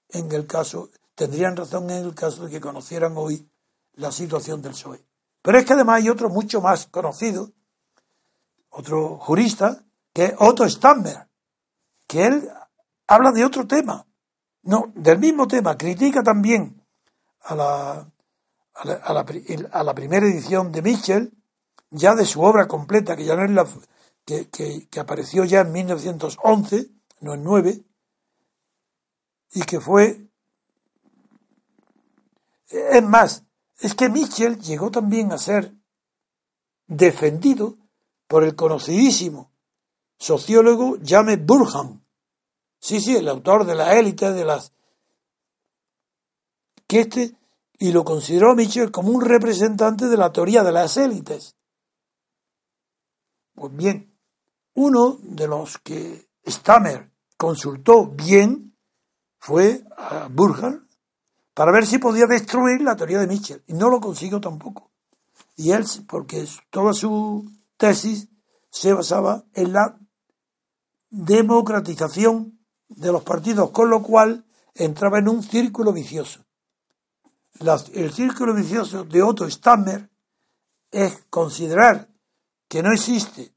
[0.09, 3.47] en el caso, tendrían razón en el caso de que conocieran hoy
[3.95, 5.03] la situación del PSOE.
[5.41, 7.51] Pero es que además hay otro mucho más conocido,
[8.69, 11.28] otro jurista, que es Otto Stammer,
[12.07, 12.49] que él
[13.07, 14.05] habla de otro tema,
[14.63, 16.82] no, del mismo tema, critica también
[17.41, 18.07] a la,
[18.76, 19.13] a
[19.84, 21.34] la, primera edición de Mitchell,
[21.94, 23.68] ya de su obra completa, que ya no es la
[24.26, 26.89] que, que, apareció ya en 1911,
[27.22, 27.84] no en 9,
[29.54, 30.28] y que fue.
[32.68, 33.44] Es más,
[33.80, 35.74] es que Mitchell llegó también a ser
[36.88, 37.78] defendido
[38.28, 39.52] por el conocidísimo
[40.18, 42.04] sociólogo James Burham.
[42.80, 44.74] Sí, sí, el autor de la élite de las.
[46.88, 47.38] que este
[47.78, 51.58] y lo consideró Mitchell como un representante de la teoría de las élites.
[53.56, 54.16] Pues bien,
[54.74, 58.76] uno de los que Stammer consultó bien
[59.38, 60.82] fue a Burger
[61.54, 63.64] para ver si podía destruir la teoría de Mitchell.
[63.68, 64.91] Y no lo consiguió tampoco.
[65.56, 68.30] Y él, porque toda su tesis
[68.70, 69.99] se basaba en la
[71.10, 76.43] democratización de los partidos, con lo cual entraba en un círculo vicioso
[77.93, 80.10] el círculo vicioso de Otto Stammer
[80.91, 82.10] es considerar
[82.74, 83.53] que no existe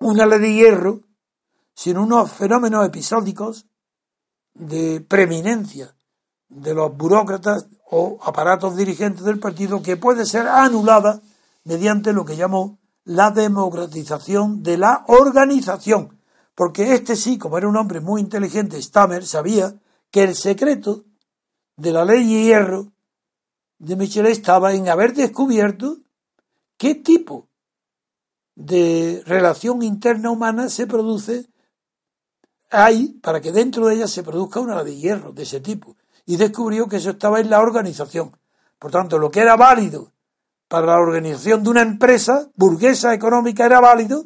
[0.00, 1.02] una ley de hierro,
[1.72, 3.68] sino unos fenómenos episódicos
[4.54, 5.96] de preeminencia
[6.48, 11.22] de los burócratas o aparatos dirigentes del partido que puede ser anulada
[11.62, 16.20] mediante lo que llamó la democratización de la organización.
[16.56, 19.76] Porque este sí, como era un hombre muy inteligente, Stammer sabía
[20.10, 21.04] que el secreto
[21.76, 22.92] de la ley de hierro
[23.78, 25.98] de Michelet estaba en haber descubierto
[26.78, 27.48] qué tipo
[28.56, 31.46] de relación interna humana se produce
[32.70, 35.96] hay para que dentro de ella se produzca una de hierro de ese tipo.
[36.24, 38.36] Y descubrió que eso estaba en la organización.
[38.78, 40.12] Por tanto, lo que era válido
[40.68, 44.24] para la organización de una empresa burguesa económica era válido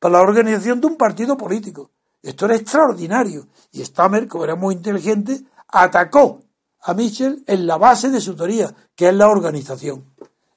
[0.00, 1.92] para la organización de un partido político.
[2.20, 3.46] Esto era extraordinario.
[3.70, 6.40] Y Stammer, como era muy inteligente, atacó
[6.82, 10.04] a Mitchell en la base de su teoría, que es la organización.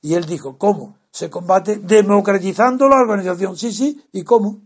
[0.02, 0.99] Y él dijo, ¿cómo?
[1.12, 3.58] Se combate democratizando la organización.
[3.58, 4.62] Sí, sí, ¿y cómo?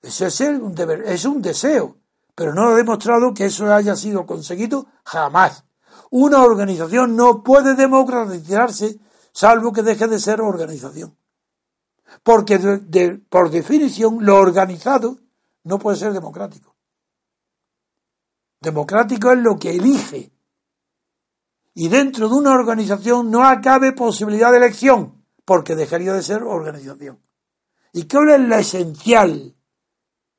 [0.00, 1.96] Ese es un deber, es un deseo,
[2.34, 5.64] pero no ha demostrado que eso haya sido conseguido jamás.
[6.10, 9.00] Una organización no puede democratizarse
[9.32, 11.16] salvo que deje de ser organización.
[12.22, 12.58] Porque
[13.28, 15.18] por definición lo organizado
[15.64, 16.76] no puede ser democrático.
[18.60, 20.32] Democrático es lo que elige
[21.74, 25.17] y dentro de una organización no acabe posibilidad de elección,
[25.48, 27.22] porque dejaría de ser organización.
[27.94, 29.56] ¿Y qué es la esencial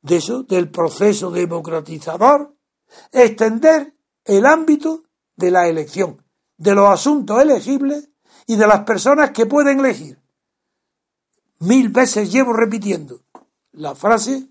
[0.03, 2.55] de eso, del proceso democratizador?
[3.12, 5.05] Extender el ámbito
[5.36, 6.24] de la elección,
[6.57, 8.12] de los asuntos elegibles
[8.45, 10.22] y de las personas que pueden elegir.
[11.57, 13.24] Mil veces llevo repitiendo
[13.72, 14.47] la frase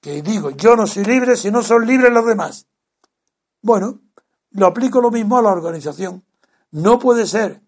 [0.00, 2.66] que digo, yo no soy libre si no son libres los demás.
[3.62, 4.00] Bueno,
[4.50, 6.24] lo aplico lo mismo a la organización.
[6.72, 7.62] No puede ser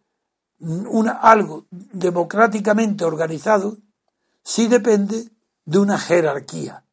[0.62, 3.76] una, algo democráticamente organizado
[4.42, 5.28] si depende
[5.64, 6.84] de una jerarquía.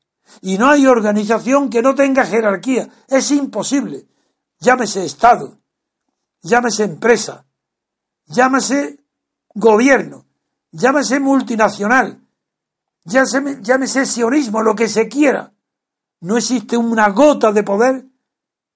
[0.42, 2.90] Y no hay organización que no tenga jerarquía.
[3.08, 4.06] Es imposible.
[4.60, 5.58] llámese Estado,
[6.42, 7.46] llámese empresa,
[8.26, 9.00] llámese
[9.54, 10.26] gobierno,
[10.72, 12.22] llámese multinacional,
[13.06, 15.54] llámese, llámese sionismo, lo que se quiera.
[16.22, 18.06] No existe una gota de poder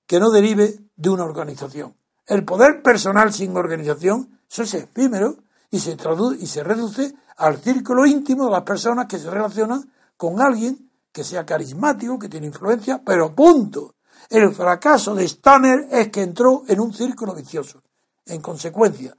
[0.08, 1.96] que no derive de una organización.
[2.26, 5.38] El poder personal sin organización, eso es efímero
[5.70, 9.92] y se, traduce, y se reduce al círculo íntimo de las personas que se relacionan
[10.18, 13.96] con alguien que sea carismático, que tiene influencia, pero punto.
[14.30, 17.84] El fracaso de Stanner es que entró en un círculo vicioso.
[18.26, 19.16] En consecuencia,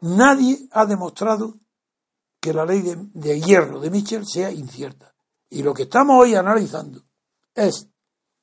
[0.00, 1.54] nadie ha demostrado
[2.40, 5.14] que la ley de, de hierro de Mitchell sea incierta.
[5.50, 7.02] Y lo que estamos hoy analizando
[7.54, 7.88] es,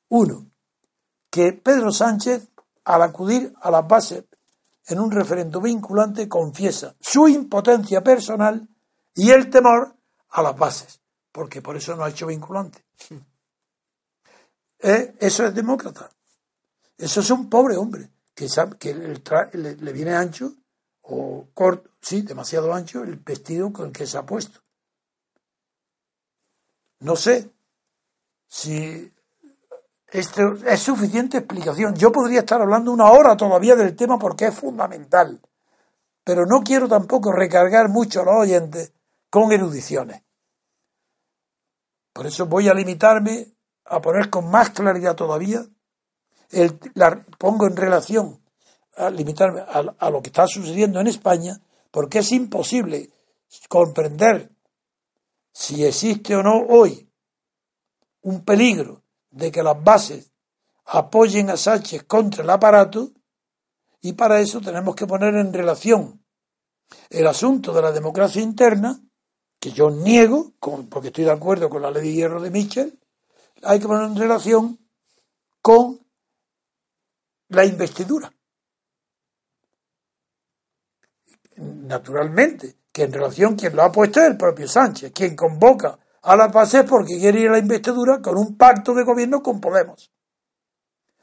[0.08, 0.50] uno,
[1.30, 2.48] que Pedro Sánchez,
[2.84, 4.24] al acudir a las bases
[4.86, 8.68] en un referendo vinculante, confiesa su impotencia personal
[9.14, 9.96] y el temor
[10.30, 11.00] a las bases,
[11.32, 12.84] porque por eso no ha hecho vinculante.
[14.78, 16.10] Eh, eso es demócrata.
[16.98, 20.52] Eso es un pobre hombre que, sabe, que le, le, viene ancho
[21.00, 24.60] o corto, sí, demasiado ancho el vestido con el que se ha puesto.
[27.00, 27.50] No sé
[28.46, 29.10] si
[30.08, 31.94] esto es suficiente explicación.
[31.96, 35.40] Yo podría estar hablando una hora todavía del tema porque es fundamental,
[36.22, 38.92] pero no quiero tampoco recargar mucho a los oyentes
[39.30, 40.22] con erudiciones.
[42.12, 43.52] Por eso voy a limitarme
[43.84, 45.64] a poner con más claridad todavía,
[46.94, 48.40] la, pongo en relación
[48.96, 53.10] a limitarme a, lo que está sucediendo en España, porque es imposible
[53.68, 54.48] comprender
[55.52, 57.08] si existe o no hoy
[58.22, 59.02] un peligro
[59.36, 60.32] de que las bases
[60.86, 63.12] apoyen a Sánchez contra el aparato,
[64.00, 66.24] y para eso tenemos que poner en relación
[67.10, 68.98] el asunto de la democracia interna,
[69.60, 70.54] que yo niego,
[70.88, 72.98] porque estoy de acuerdo con la ley de hierro de Mitchell,
[73.62, 74.78] hay que poner en relación
[75.60, 76.00] con
[77.48, 78.32] la investidura.
[81.56, 86.34] Naturalmente, que en relación quien lo ha puesto es el propio Sánchez, quien convoca a
[86.34, 89.60] la paz es porque quiere ir a la investidura con un pacto de gobierno con
[89.60, 90.10] Podemos.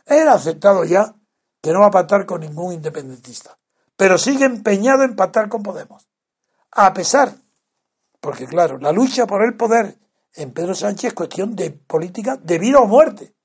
[0.05, 1.13] Él ha aceptado ya
[1.61, 3.59] que no va a pactar con ningún independentista,
[3.97, 6.07] pero sigue empeñado en pactar con Podemos.
[6.71, 7.35] A pesar,
[8.21, 9.99] porque claro, la lucha por el poder
[10.35, 13.35] en Pedro Sánchez es cuestión de política de vida o muerte.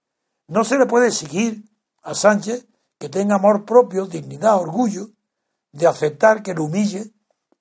[0.47, 1.65] No se le puede exigir
[2.03, 2.69] a Sánchez
[3.01, 5.09] que tenga amor propio, dignidad, orgullo,
[5.73, 7.11] de aceptar que lo humille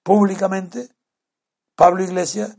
[0.03, 0.89] públicamente
[1.75, 2.57] Pablo Iglesias,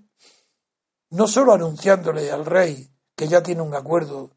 [1.10, 4.30] no solo anunciándole al rey que ya tiene un acuerdo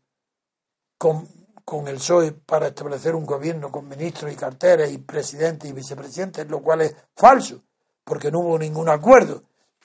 [0.98, 1.28] con,
[1.66, 6.48] con el PSOE para establecer un gobierno con ministros y carteras y presidentes y vicepresidentes,
[6.48, 7.64] lo cual es falso,
[8.04, 9.44] porque no hubo ningún acuerdo.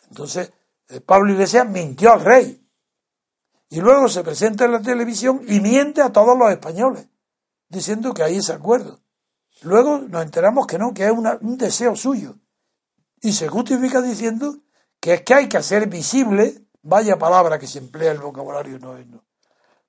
[0.08, 0.52] Entonces,
[0.88, 2.62] eh, Pablo Iglesias mintió al rey.
[3.68, 7.08] Y luego se presenta en la televisión y miente a todos los españoles,
[7.68, 9.00] diciendo que hay ese acuerdo.
[9.62, 12.36] Luego nos enteramos que no, que es un deseo suyo.
[13.20, 14.58] Y se justifica diciendo
[15.00, 18.96] que es que hay que hacer visible, vaya palabra que se emplea el vocabulario no
[18.96, 19.24] no,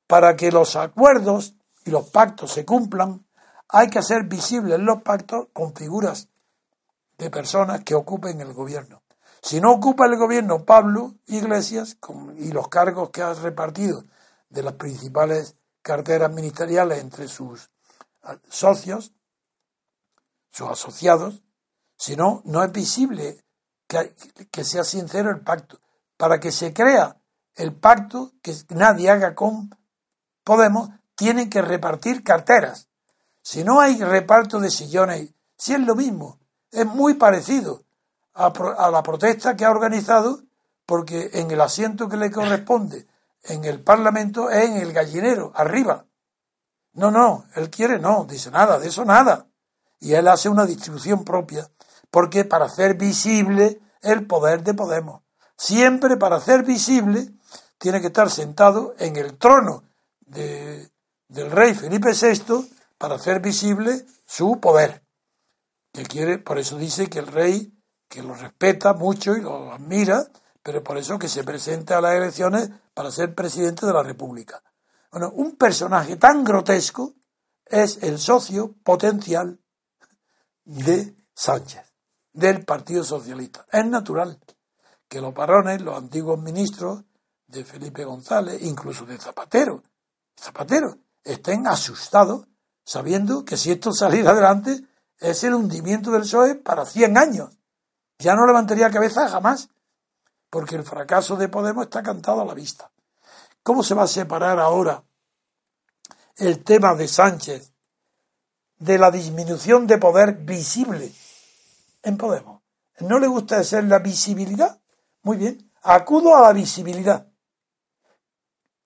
[0.07, 3.25] para que los acuerdos y los pactos se cumplan,
[3.69, 6.29] hay que hacer visibles los pactos con figuras
[7.17, 9.03] de personas que ocupen el gobierno.
[9.41, 11.97] Si no ocupa el gobierno Pablo Iglesias
[12.37, 14.03] y los cargos que ha repartido
[14.49, 17.69] de las principales carteras ministeriales entre sus
[18.49, 19.13] socios,
[20.49, 21.43] sus asociados,
[21.95, 23.43] si no, no es visible
[23.87, 25.79] que sea sincero el pacto.
[26.17, 27.17] Para que se crea
[27.55, 29.75] el pacto, que nadie haga con
[30.43, 32.87] Podemos, tienen que repartir carteras.
[33.41, 36.39] Si no hay reparto de sillones, si es lo mismo,
[36.71, 37.83] es muy parecido
[38.33, 40.41] a, la protesta que ha organizado
[40.85, 43.07] porque en el asiento que le corresponde
[43.43, 46.05] en el Parlamento es en el gallinero, arriba.
[46.93, 49.47] No, no, él quiere no, dice nada, de eso nada.
[49.99, 51.69] Y él hace una distribución propia,
[52.11, 55.23] porque para hacer visible el poder de Podemos,
[55.57, 57.33] siempre para hacer visible,
[57.77, 59.83] tiene que estar sentado en el trono
[60.21, 60.91] de,
[61.27, 65.03] del rey Felipe VI para hacer visible su poder.
[65.91, 67.73] Que quiere, por eso dice que el rey
[68.07, 70.27] que lo respeta mucho y lo admira,
[70.63, 74.61] pero por eso que se presenta a las elecciones para ser presidente de la República.
[75.11, 77.15] Bueno, un personaje tan grotesco
[77.65, 79.59] es el socio potencial
[80.63, 81.83] de Sánchez,
[82.33, 83.65] del Partido Socialista.
[83.71, 84.39] Es natural
[85.07, 87.03] que los varones, los antiguos ministros
[87.47, 89.83] de Felipe González, incluso de Zapatero,
[90.39, 92.47] Zapatero, estén asustados
[92.83, 94.81] sabiendo que si esto saliera adelante
[95.19, 97.57] es el hundimiento del PSOE para 100 años
[98.19, 99.69] ya no levantaría cabeza jamás,
[100.49, 102.91] porque el fracaso de Podemos está cantado a la vista.
[103.61, 105.03] ¿Cómo se va a separar ahora
[106.37, 107.73] el tema de Sánchez
[108.79, 111.11] de la disminución de poder visible
[112.03, 112.61] en Podemos.
[112.99, 114.79] ¿No le gusta ser la visibilidad?
[115.27, 117.27] Muy bien, acudo a la visibilidad.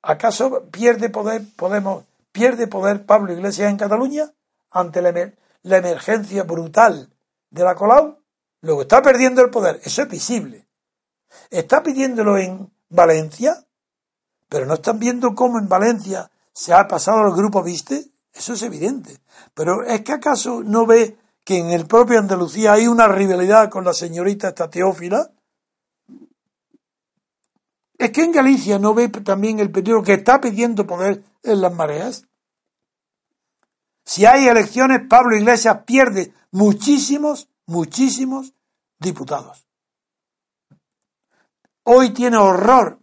[0.02, 4.34] ¿Acaso pierde poder Podemos, pierde poder Pablo Iglesias en Cataluña
[4.72, 7.14] ante la, emergencia brutal
[7.52, 8.18] de la Colau?
[8.62, 10.66] Luego está perdiendo el poder, eso es visible.
[11.52, 13.64] Está pidiéndolo en Valencia,
[14.50, 18.64] pero no están viendo cómo en Valencia se ha pasado al grupo Viste, eso es
[18.64, 19.20] evidente.
[19.54, 23.86] Pero es que acaso no ve que en el propio Andalucía hay una rivalidad con
[23.86, 25.30] la señorita esta Teófila.
[28.02, 31.72] Es que en Galicia no ve también el peligro que está pidiendo poder en las
[31.72, 32.26] mareas.
[34.04, 38.56] Si hay elecciones, Pablo Iglesias pierde muchísimos, muchísimos
[38.98, 39.68] diputados.
[41.84, 43.00] Hoy tiene horror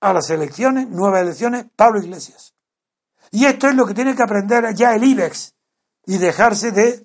[0.00, 2.54] a las elecciones, nuevas elecciones, Pablo Iglesias.
[3.32, 5.56] Y esto es lo que tiene que aprender ya el IBEX
[6.06, 7.04] y dejarse de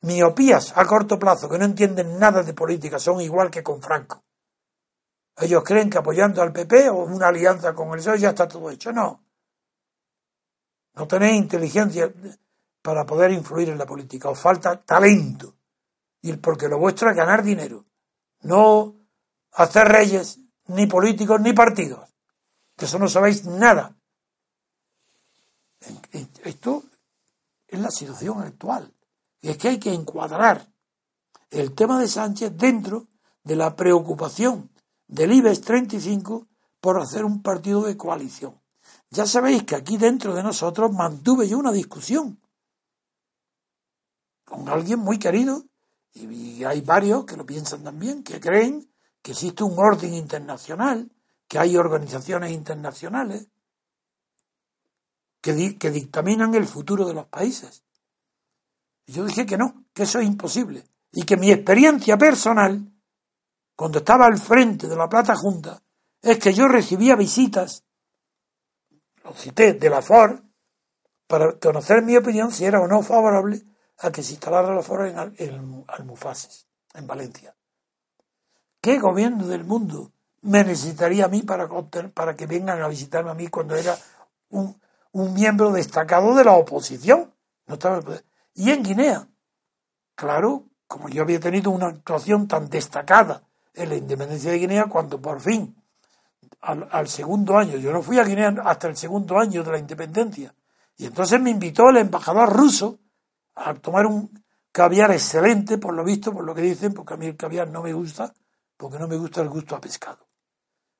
[0.00, 4.24] miopías a corto plazo, que no entienden nada de política, son igual que con Franco.
[5.40, 8.70] Ellos creen que apoyando al PP o una alianza con el PSOE ya está todo
[8.70, 8.92] hecho.
[8.92, 9.22] No.
[10.94, 12.12] No tenéis inteligencia
[12.82, 14.28] para poder influir en la política.
[14.28, 15.54] Os falta talento.
[16.22, 17.84] Y porque lo vuestro es ganar dinero.
[18.42, 18.96] No
[19.52, 22.08] hacer reyes, ni políticos, ni partidos.
[22.76, 23.94] Que eso no sabéis nada.
[26.42, 26.82] Esto
[27.68, 28.92] es la situación actual.
[29.40, 30.66] Y es que hay que encuadrar
[31.50, 33.06] el tema de Sánchez dentro
[33.44, 34.70] de la preocupación
[35.08, 36.46] del IBEX 35
[36.80, 38.60] por hacer un partido de coalición.
[39.10, 42.40] Ya sabéis que aquí dentro de nosotros mantuve yo una discusión
[44.44, 45.64] con alguien muy querido,
[46.14, 48.90] y hay varios que lo piensan también, que creen
[49.20, 51.10] que existe un orden internacional,
[51.46, 53.48] que hay organizaciones internacionales
[55.40, 57.84] que, que dictaminan el futuro de los países.
[59.06, 60.84] Yo dije que no, que eso es imposible.
[61.12, 62.90] Y que mi experiencia personal,
[63.78, 65.80] cuando estaba al frente de la Plata Junta,
[66.20, 67.84] es que yo recibía visitas,
[69.22, 70.42] lo cité, de la FOR,
[71.28, 73.62] para conocer mi opinión si era o no favorable
[73.98, 75.84] a que se instalara la FOR en, en
[76.94, 77.54] en Valencia.
[78.80, 80.10] ¿Qué gobierno del mundo
[80.42, 81.68] me necesitaría a mí para,
[82.34, 83.96] que vengan a visitarme a mí cuando era
[84.48, 84.76] un,
[85.12, 87.32] un miembro destacado de la oposición.
[87.68, 88.02] No estaba
[88.54, 89.28] Y en Guinea,
[90.16, 93.47] claro, como yo había tenido una actuación tan destacada
[93.78, 95.74] en la independencia de Guinea, cuando por fin,
[96.60, 100.54] al, segundo año, yo no fui a Guinea hasta el segundo año de la independencia,
[100.96, 102.98] y entonces me invitó el embajador ruso
[103.54, 107.26] a tomar un caviar excelente, por lo visto, por lo que dicen, porque a mí
[107.26, 108.34] el caviar no me gusta,
[108.76, 110.26] porque no me gusta el gusto a pescado.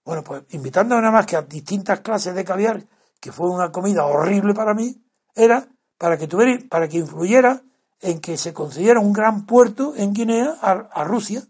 [0.05, 2.83] Bueno, pues invitando nada más que a distintas clases de caviar
[3.21, 5.03] que fue una comida horrible para mí,
[5.35, 5.69] era
[5.99, 7.63] para que tuviera, para que influyera
[8.01, 11.43] en que se concediera un gran puerto en Guinea a, Rusia.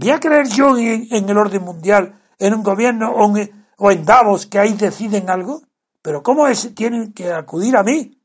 [0.00, 4.46] ¿Voy a creer yo en, el orden mundial, en un gobierno o en, en Davos
[4.46, 5.62] que ahí deciden algo?
[6.00, 8.16] Pero ¿cómo es, tienen que acudir a mí?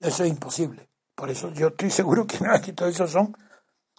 [0.00, 0.90] Eso es imposible.
[1.14, 3.36] Por eso yo estoy seguro que no, que todo eso son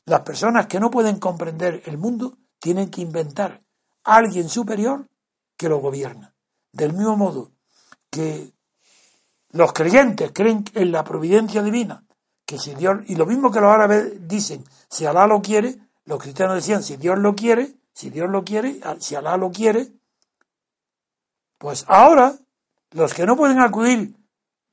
[0.03, 3.63] las personas que no pueden comprender el mundo, tienen que inventar
[4.03, 5.07] a alguien superior
[5.55, 6.35] que lo gobierna.
[6.73, 7.53] Del mismo modo
[8.11, 8.51] que
[9.51, 12.03] los creyentes creen en la providencia divina,
[12.45, 16.17] que si Dios, y lo mismo que los árabes dicen, si Alá lo quiere, los
[16.17, 19.93] cristianos decían, si Dios lo quiere, si Dios lo quiere, si Alá lo quiere,
[21.59, 22.33] pues ahora
[22.89, 24.15] los que no pueden acudir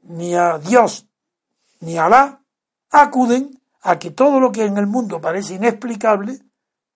[0.04, 1.06] ni a Dios
[1.80, 2.42] ni a Alá,
[2.88, 6.40] acuden a que todo lo que en el mundo parece inexplicable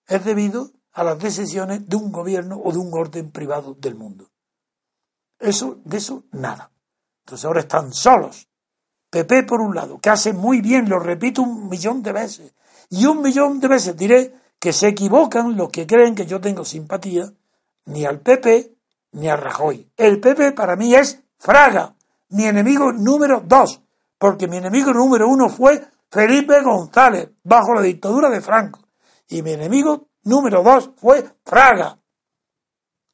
[0.07, 4.31] es debido a las decisiones de un gobierno o de un orden privado del mundo.
[5.37, 6.71] Eso, de eso, nada.
[7.25, 8.47] Entonces ahora están solos.
[9.11, 12.55] PP por un lado, que hace muy bien, lo repito un millón de veces,
[12.91, 16.65] y un millón de veces diré que se equivocan los que creen que yo tengo
[16.65, 17.31] simpatía
[17.85, 18.75] ni al PP
[19.13, 19.89] ni a Rajoy.
[19.97, 21.95] El PP para mí es Fraga,
[22.29, 23.81] mi enemigo número dos,
[24.17, 25.81] porque mi enemigo número uno fue
[26.11, 28.81] Felipe González, bajo la dictadura de Franco,
[29.29, 31.97] y mi enemigo número dos fue Fraga.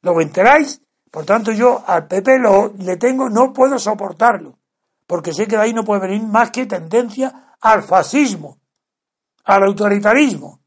[0.02, 0.82] ¿Lo enteráis?
[1.10, 4.58] Por tanto, yo al PP lo, le tengo, no puedo soportarlo,
[5.06, 8.58] porque sé que de ahí no puede venir más que tendencia al fascismo,
[9.48, 10.60] al autoritarismo.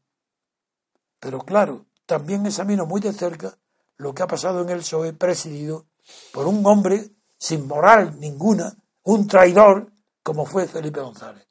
[1.20, 3.56] Pero claro, también examino muy de cerca
[3.96, 5.86] lo que ha pasado en el PSOE presidido
[6.32, 9.92] por un hombre sin moral ninguna, un traidor
[10.24, 11.46] como fue Felipe González.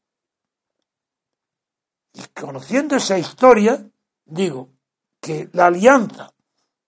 [2.13, 3.89] Y conociendo esa historia,
[4.25, 4.73] digo,
[5.21, 6.33] que la alianza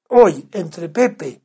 [0.10, 1.42] hoy entre Pepe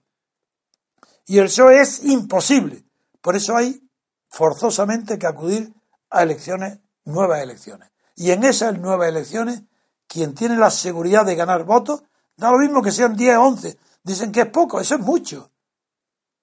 [1.27, 2.85] y el PSOE es imposible,
[3.21, 3.81] Por eso hay
[4.29, 5.73] forzosamente que acudir
[6.11, 7.91] a elecciones, nuevas elecciones.
[8.21, 9.63] Y en esas nuevas elecciones,
[10.09, 12.03] quien tiene la seguridad de ganar votos,
[12.37, 13.79] da lo mismo que sean 10 o 11.
[14.03, 15.53] Dicen que es poco, eso es mucho.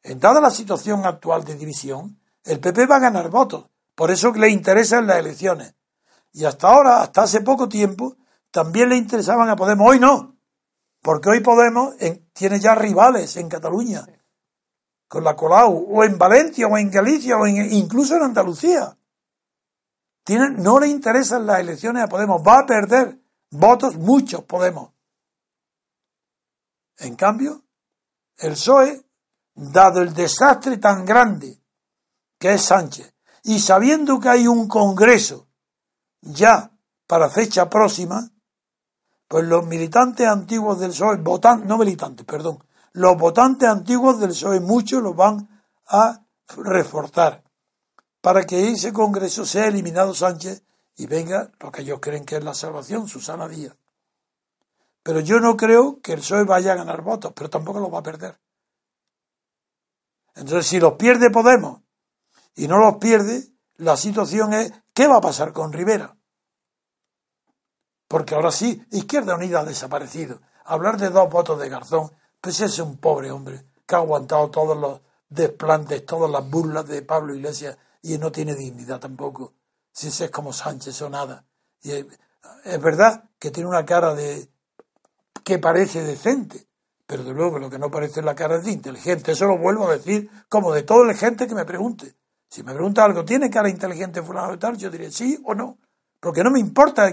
[0.01, 3.65] En dada la situación actual de división, el PP va a ganar votos.
[3.93, 5.75] Por eso le interesan las elecciones.
[6.31, 8.15] Y hasta ahora, hasta hace poco tiempo,
[8.51, 9.85] también le interesaban a Podemos.
[9.89, 10.37] Hoy no.
[11.01, 11.95] Porque hoy Podemos
[12.31, 14.07] tiene ya rivales en Cataluña.
[15.09, 15.87] Con la Colau.
[15.89, 18.97] O en Valencia, o en Galicia, o incluso en Andalucía.
[20.27, 22.41] No le interesan las elecciones a Podemos.
[22.41, 23.19] Va a perder
[23.51, 24.91] votos muchos Podemos.
[26.97, 27.63] En cambio,
[28.37, 29.05] el PSOE,
[29.53, 31.61] dado el desastre tan grande
[32.39, 33.13] que es Sánchez,
[33.43, 35.47] y sabiendo que hay un congreso
[36.21, 36.71] ya
[37.05, 38.31] para fecha próxima,
[39.27, 42.63] pues los militantes antiguos del PSOE, votan, no militantes, perdón,
[42.93, 45.47] los votantes antiguos del PSOE, muchos los van
[45.87, 47.44] a reforzar
[48.25, 50.63] para que ese congreso sea eliminado Sánchez
[50.95, 53.77] y venga lo que ellos creen que es la salvación, Susana Díaz.
[55.03, 57.99] Pero yo no creo que el PSOE vaya a ganar votos, pero tampoco los va
[57.99, 58.39] a perder.
[60.33, 61.81] Entonces, si los pierde Podemos
[62.55, 63.43] y no los pierde,
[63.75, 66.17] la situación es ¿qué va a pasar con Rivera?
[68.07, 70.41] Porque ahora sí, Izquierda Unida ha desaparecido.
[70.63, 72.09] Hablar de dos votos de Garzón,
[72.41, 77.03] pues es un pobre hombre que ha aguantado todos los desplantes, todas las burlas de
[77.03, 79.53] Pablo Iglesias y no tiene dignidad tampoco.
[79.91, 81.43] Si es como Sánchez o nada.
[81.81, 84.47] Y es verdad que tiene una cara de
[85.43, 86.67] que parece decente,
[87.07, 89.31] pero de luego lo que no parece la cara es de inteligente.
[89.31, 92.15] Eso lo vuelvo a decir como de toda la gente que me pregunte.
[92.47, 94.77] Si me pregunta algo, ¿tiene cara inteligente fulano de tal?
[94.77, 95.79] Yo diré sí o no.
[96.19, 97.11] Porque no me importa.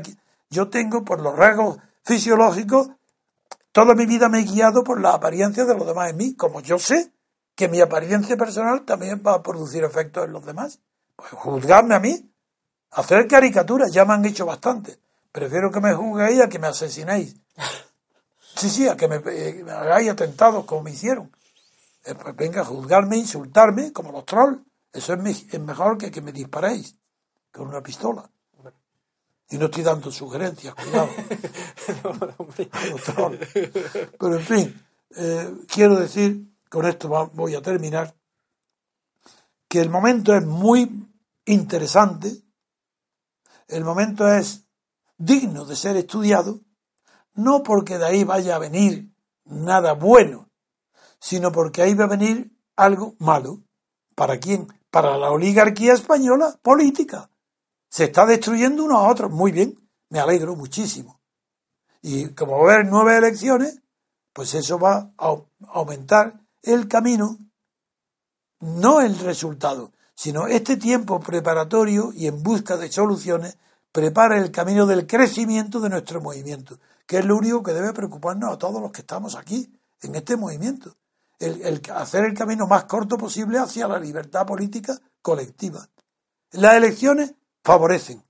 [0.50, 2.90] Yo tengo, por los rasgos fisiológicos,
[3.72, 6.60] toda mi vida me he guiado por la apariencia de los demás en mí, como
[6.60, 7.12] yo sé
[7.54, 10.80] que mi apariencia personal también va a producir efectos en los demás.
[11.16, 12.30] Pues juzgadme a mí,
[12.90, 14.98] hacer caricaturas, ya me han hecho bastante.
[15.30, 17.36] Prefiero que me juzguéis a que me asesinéis.
[18.54, 21.34] Sí, sí, a que me, eh, hagáis atentados como me hicieron.
[22.04, 24.58] Eh, pues venga juzgarme, insultarme, como los trolls.
[24.92, 26.98] Eso es, mejor que que me disparéis
[27.50, 28.30] con una pistola.
[29.48, 31.08] Y no estoy dando sugerencias, cuidado.
[34.18, 34.86] Pero en fin,
[35.16, 38.16] eh, quiero decir, con esto voy a terminar,
[39.68, 41.06] que el momento es muy
[41.44, 42.42] interesante,
[43.68, 44.64] el momento es
[45.18, 46.60] digno de ser estudiado,
[47.34, 50.48] no porque de ahí vaya a venir nada bueno,
[51.20, 53.60] sino porque ahí va a venir algo malo.
[54.14, 54.66] ¿Para quién?
[54.90, 57.28] Para la oligarquía española política.
[57.90, 59.30] Se está destruyendo unos a otros.
[59.30, 59.78] Muy bien,
[60.08, 61.20] me alegro muchísimo.
[62.00, 63.82] Y como va a haber nueve elecciones,
[64.32, 65.36] pues eso va a
[65.68, 67.38] aumentar el camino,
[68.60, 73.56] no el resultado, sino este tiempo preparatorio y en busca de soluciones
[73.90, 78.54] prepara el camino del crecimiento de nuestro movimiento que es lo único que debe preocuparnos
[78.54, 79.70] a todos los que estamos aquí,
[80.00, 80.96] en este movimiento.
[81.38, 85.86] El, hacer el camino más corto posible hacia la libertad política colectiva.
[86.52, 88.22] Las elecciones favorecen.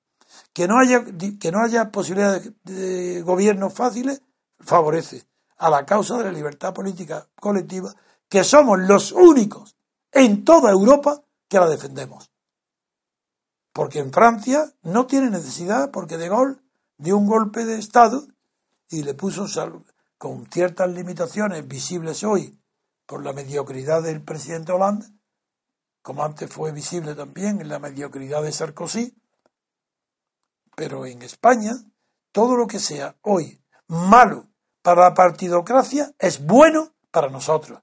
[0.52, 1.04] Que no haya,
[1.38, 4.22] que no haya posibilidad de, gobiernos fáciles
[4.58, 5.24] favorece
[5.58, 7.94] a la causa de la libertad política colectiva,
[8.32, 9.76] que somos los únicos
[10.10, 12.32] en toda Europa que la defendemos.
[13.74, 16.56] Porque en Francia no tiene necesidad, porque De Gaulle
[16.96, 18.26] dio un golpe de Estado
[18.88, 19.44] y le puso
[20.16, 22.58] con ciertas limitaciones visibles hoy
[23.04, 25.08] por la mediocridad del presidente Hollande,
[26.00, 29.14] como antes fue visible también en la mediocridad de Sarkozy,
[30.74, 31.72] pero en España
[32.32, 34.48] todo lo que sea hoy malo
[34.80, 37.82] para la partidocracia es bueno para nosotros.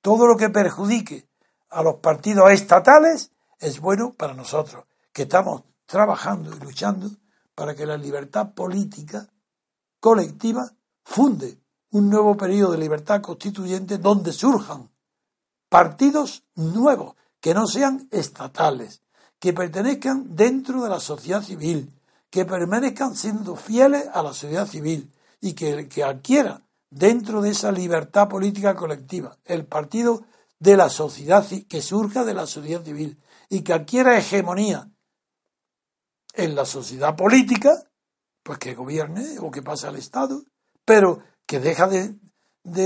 [0.00, 1.28] Todo lo que perjudique
[1.70, 7.10] a los partidos estatales es bueno para nosotros, que estamos trabajando y luchando
[7.54, 9.28] para que la libertad política
[10.00, 10.70] colectiva
[11.04, 11.58] funde
[11.90, 14.90] un nuevo periodo de libertad constituyente donde surjan
[15.68, 19.02] partidos nuevos que no sean estatales,
[19.38, 21.92] que pertenezcan dentro de la sociedad civil,
[22.30, 27.72] que permanezcan siendo fieles a la sociedad civil y que, que adquiera dentro de esa
[27.72, 30.24] libertad política colectiva el partido
[30.58, 33.18] de la sociedad que surja de la sociedad civil
[33.48, 34.90] y que adquiera hegemonía
[36.34, 37.90] en la sociedad política
[38.42, 40.42] pues que gobierne o que pase al Estado,
[40.84, 42.18] pero que deja de,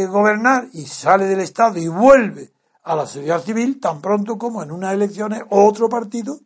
[0.06, 2.52] gobernar y sale del Estado y vuelve
[2.82, 6.40] a la sociedad civil tan pronto como en unas elecciones otro partido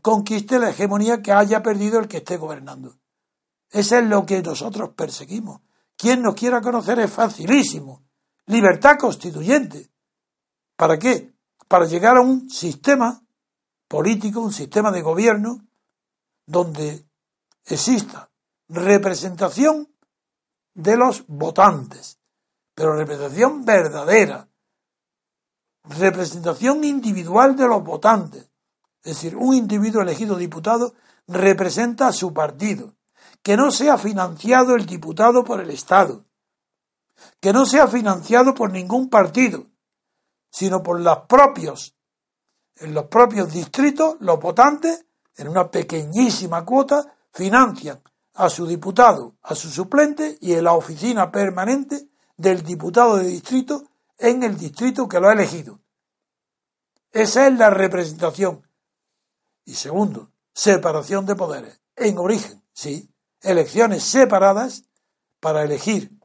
[0.00, 2.96] conquiste la hegemonía que haya perdido el que esté gobernando.
[3.70, 5.60] Eso es lo que nosotros perseguimos.
[6.02, 8.02] Quien nos quiera conocer es facilísimo.
[8.46, 9.88] Libertad constituyente.
[10.76, 11.32] ¿Para qué?
[11.72, 13.24] para llegar a un sistema
[13.88, 15.66] político, un sistema de gobierno
[16.44, 17.06] donde
[17.64, 18.30] exista
[18.68, 19.88] representación
[20.74, 22.18] de los votantes,
[22.74, 24.46] pero representación verdadera,
[25.84, 28.50] representación individual de los votantes.
[29.02, 30.92] Es decir, un individuo elegido diputado
[31.26, 32.96] representa a su partido,
[33.42, 36.24] que no sea financiado el diputado por el Estado,
[37.40, 39.66] que no sea financiado por ningún partido,
[40.50, 41.96] sino por los propios,
[42.76, 45.04] en los propios distritos, los votantes,
[45.36, 48.02] en una pequeñísima cuota, financian
[48.34, 53.84] a su diputado, a su suplente y en la oficina permanente del diputado de distrito
[54.18, 55.80] en el distrito que lo ha elegido.
[57.10, 58.66] Esa es la representación.
[59.64, 61.80] Y segundo, separación de poderes.
[61.94, 63.11] En origen, sí,
[63.42, 64.84] elecciones separadas
[65.40, 66.18] para elegir,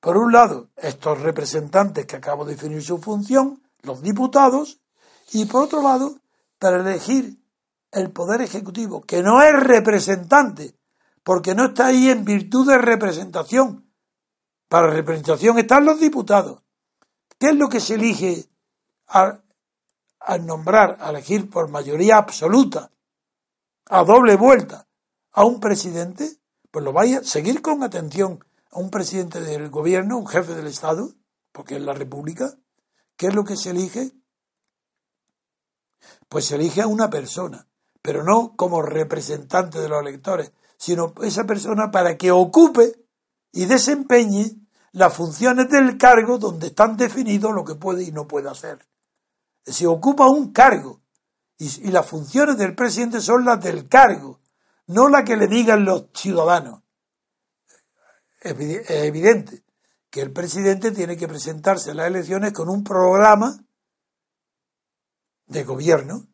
[0.00, 4.80] por un lado, estos representantes que acabo de definir su función, los diputados,
[5.32, 6.18] y por otro lado,
[6.58, 7.38] para elegir
[7.92, 10.74] el poder ejecutivo, que no es representante,
[11.22, 13.92] porque no está ahí en virtud de representación.
[14.68, 16.62] Para representación están los diputados.
[17.38, 18.46] ¿Qué es lo que se elige
[19.06, 19.42] al,
[20.46, 22.90] nombrar, a elegir por mayoría absoluta,
[23.86, 24.86] a doble vuelta,
[25.40, 26.36] a un presidente?
[26.70, 30.66] Pues lo vaya a seguir con atención a un presidente del gobierno, un jefe del
[30.66, 31.14] Estado,
[31.50, 32.58] porque es la República.
[33.16, 34.12] ¿Qué es lo que se elige?
[36.28, 37.66] Pues se elige a una persona,
[38.02, 43.06] pero no como representante de los electores, sino esa persona para que ocupe
[43.50, 44.56] y desempeñe
[44.92, 48.86] las funciones del cargo donde están definidos lo que puede y no puede hacer.
[49.64, 51.00] Se ocupa un cargo
[51.56, 54.39] y, y las funciones del presidente son las del cargo,
[54.90, 56.82] no las que le digan los ciudadanos.
[58.40, 58.54] Es
[58.90, 59.64] evidente
[60.08, 63.64] que el presidente tiene que presentarse a las elecciones con un programa
[65.46, 66.26] de gobierno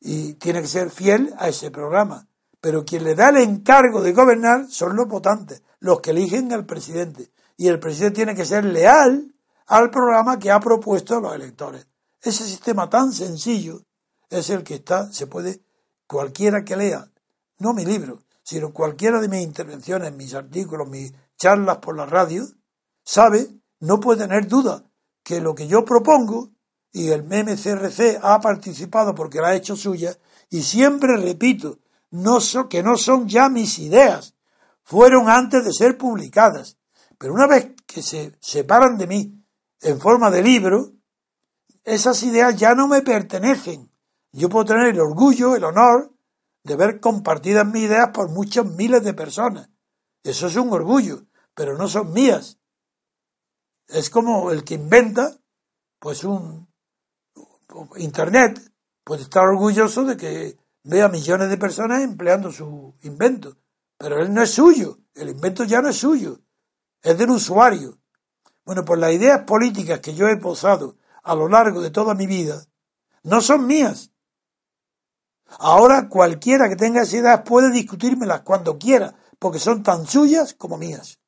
[0.00, 2.28] y tiene que ser fiel a ese programa
[2.64, 6.64] pero quien le da el encargo de gobernar son los votantes, los que eligen al
[6.64, 7.30] presidente.
[7.58, 9.34] Y el presidente tiene que ser leal
[9.66, 11.86] al programa que ha propuesto a los electores.
[12.22, 13.82] Ese sistema tan sencillo
[14.30, 15.60] es el que está, se puede,
[16.06, 17.06] cualquiera que lea,
[17.58, 22.46] no mi libro, sino cualquiera de mis intervenciones, mis artículos, mis charlas por la radio,
[23.02, 23.48] sabe,
[23.80, 24.84] no puede tener duda,
[25.22, 26.50] que lo que yo propongo,
[26.92, 30.16] y el MMCRC ha participado porque la ha hecho suya,
[30.50, 31.78] y siempre repito,
[32.10, 34.34] no que no son ya mis ideas,
[34.84, 36.76] fueron antes de ser publicadas.
[37.18, 39.44] Pero una vez que se separan de mí
[39.80, 40.92] en forma de libro,
[41.82, 43.90] esas ideas ya no me pertenecen.
[44.32, 46.13] Yo puedo tener el orgullo, el honor
[46.64, 49.70] de ver compartidas mis ideas por muchos miles de personas.
[50.22, 52.58] Eso es un orgullo, pero no son mías.
[53.86, 55.38] Es como el que inventa,
[55.98, 56.66] pues un
[57.96, 58.72] Internet,
[59.02, 63.56] puede estar orgulloso de que ve a millones de personas empleando su invento,
[63.98, 66.40] pero él no es suyo, el invento ya no es suyo,
[67.02, 67.98] es del usuario.
[68.64, 72.26] Bueno, pues las ideas políticas que yo he posado a lo largo de toda mi
[72.26, 72.64] vida
[73.22, 74.13] no son mías.
[75.58, 80.78] Ahora cualquiera que tenga esas ideas puede discutírmelas cuando quiera, porque son tan suyas como
[80.78, 81.18] mías.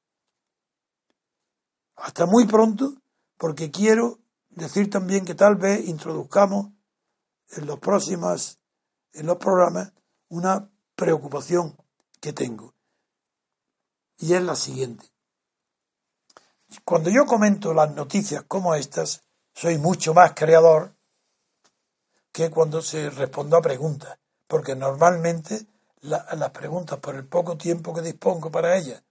[1.97, 2.94] Hasta muy pronto,
[3.39, 4.19] porque quiero
[4.51, 6.73] decir también que tal vez introduzcamos
[7.51, 8.59] en los próximos
[9.12, 9.93] en los programas
[10.28, 11.77] una preocupación
[12.20, 12.74] que tengo.
[14.19, 15.07] Y es la siguiente.
[16.85, 19.24] Cuando yo comento las noticias como estas,
[19.55, 20.95] soy mucho más creador
[22.37, 25.67] que cuando se respondo a preguntas, porque normalmente
[26.03, 29.03] las preguntas, por el poco tiempo que dispongo para ellas,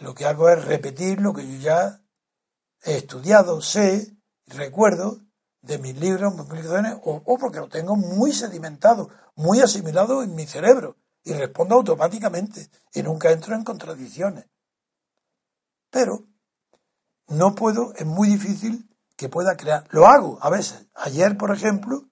[0.00, 2.00] lo que hago es repetir lo que yo ya
[2.84, 4.16] he estudiado, sé,
[4.46, 5.20] recuerdo,
[5.60, 10.46] de mis libros, mis publicaciones, o, porque lo tengo muy sedimentado, muy asimilado en mi
[10.46, 14.46] cerebro y respondo automáticamente y nunca entro en contradicciones.
[15.90, 16.24] Pero
[17.26, 19.86] no puedo, es muy difícil que pueda crear.
[19.90, 20.86] Lo hago a veces.
[20.94, 22.07] Ayer, por ejemplo,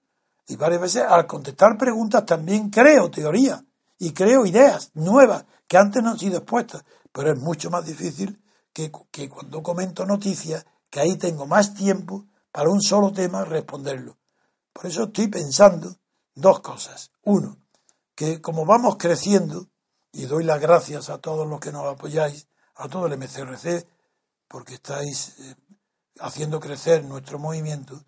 [0.47, 3.63] y varias veces al contestar preguntas también creo teoría
[3.99, 6.83] y creo ideas nuevas que antes no han sido expuestas.
[7.11, 8.41] Pero es mucho más difícil
[8.71, 14.17] que, que cuando comento noticias, que ahí tengo más tiempo para un solo tema responderlo.
[14.71, 15.95] Por eso estoy pensando
[16.33, 17.11] dos cosas.
[17.23, 17.57] Uno,
[18.15, 19.67] que como vamos creciendo,
[20.11, 23.85] y doy las gracias a todos los que nos apoyáis, a todo el MCRC,
[24.47, 25.55] porque estáis eh,
[26.19, 28.03] haciendo crecer nuestro movimiento,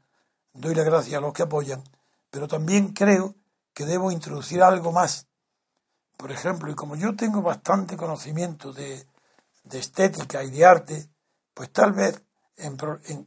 [0.54, 1.84] doy las gracias a los que apoyan,
[2.30, 3.36] pero también creo
[3.74, 5.28] que debo introducir algo más.
[6.18, 9.08] Por ejemplo, y como yo tengo bastante conocimiento de,
[9.64, 11.10] de estética y de arte,
[11.54, 12.22] pues tal vez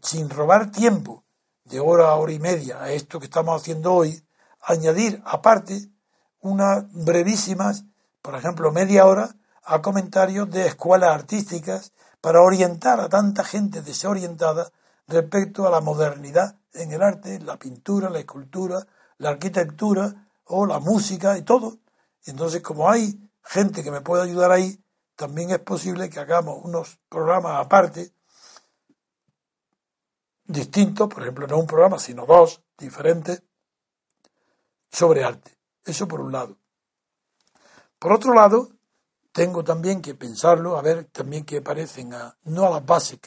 [0.03, 1.25] sin robar tiempo
[1.65, 4.23] de hora a hora y media a esto que estamos haciendo hoy,
[4.61, 5.89] añadir aparte
[6.41, 7.85] unas brevísimas,
[8.21, 9.35] por ejemplo, media hora
[9.65, 14.71] a comentarios de escuelas artísticas para orientar a tanta gente desorientada
[15.07, 18.87] respecto a la modernidad en el arte, la pintura, la escultura,
[19.19, 21.79] la arquitectura o la música y todo.
[22.25, 24.83] Entonces, como hay gente que me puede ayudar ahí,
[25.17, 28.13] también es posible que hagamos unos programas aparte,
[30.45, 33.43] distintos, por ejemplo, no un programa, sino dos diferentes,
[34.91, 35.59] sobre arte.
[35.85, 36.59] Eso por un lado.
[37.99, 38.71] Por otro lado,
[39.33, 43.21] tengo también que pensarlo, a ver también que parecen a, no a las bases,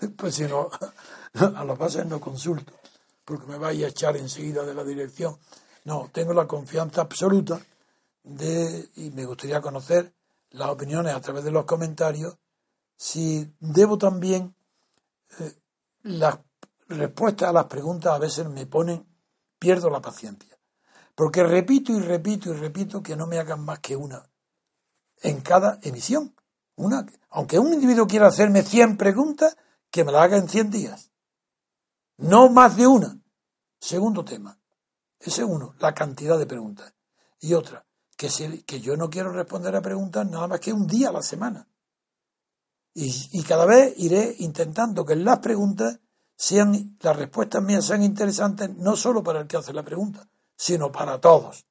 [0.16, 0.70] pues sino
[1.56, 2.72] a las bases no consulto,
[3.24, 5.36] porque me vaya a echar enseguida de la dirección.
[5.84, 7.60] No, tengo la confianza absoluta
[8.24, 10.12] de, y me gustaría conocer
[10.50, 12.36] las opiniones a través de los comentarios,
[12.96, 14.54] si debo también,
[15.40, 15.52] eh,
[16.02, 16.38] las
[16.88, 19.06] respuestas a las preguntas a veces me ponen,
[19.58, 20.56] pierdo la paciencia.
[21.14, 24.28] Porque repito y repito y repito que no me hagan más que una
[25.22, 26.34] en cada emisión.
[26.76, 29.56] Una, aunque un individuo quiera hacerme 100 preguntas,
[29.90, 31.10] que me la haga en 100 días.
[32.18, 33.18] No más de una.
[33.78, 34.58] Segundo tema.
[35.18, 36.92] Ese uno, la cantidad de preguntas.
[37.40, 37.86] Y otra,
[38.16, 38.28] que,
[38.64, 41.68] que yo no quiero responder a preguntas nada más que un día a la semana.
[42.94, 46.00] Y, y cada vez iré intentando que las preguntas
[46.34, 50.92] sean, las respuestas mías sean interesantes no solo para el que hace la pregunta, sino
[50.92, 51.66] para todos.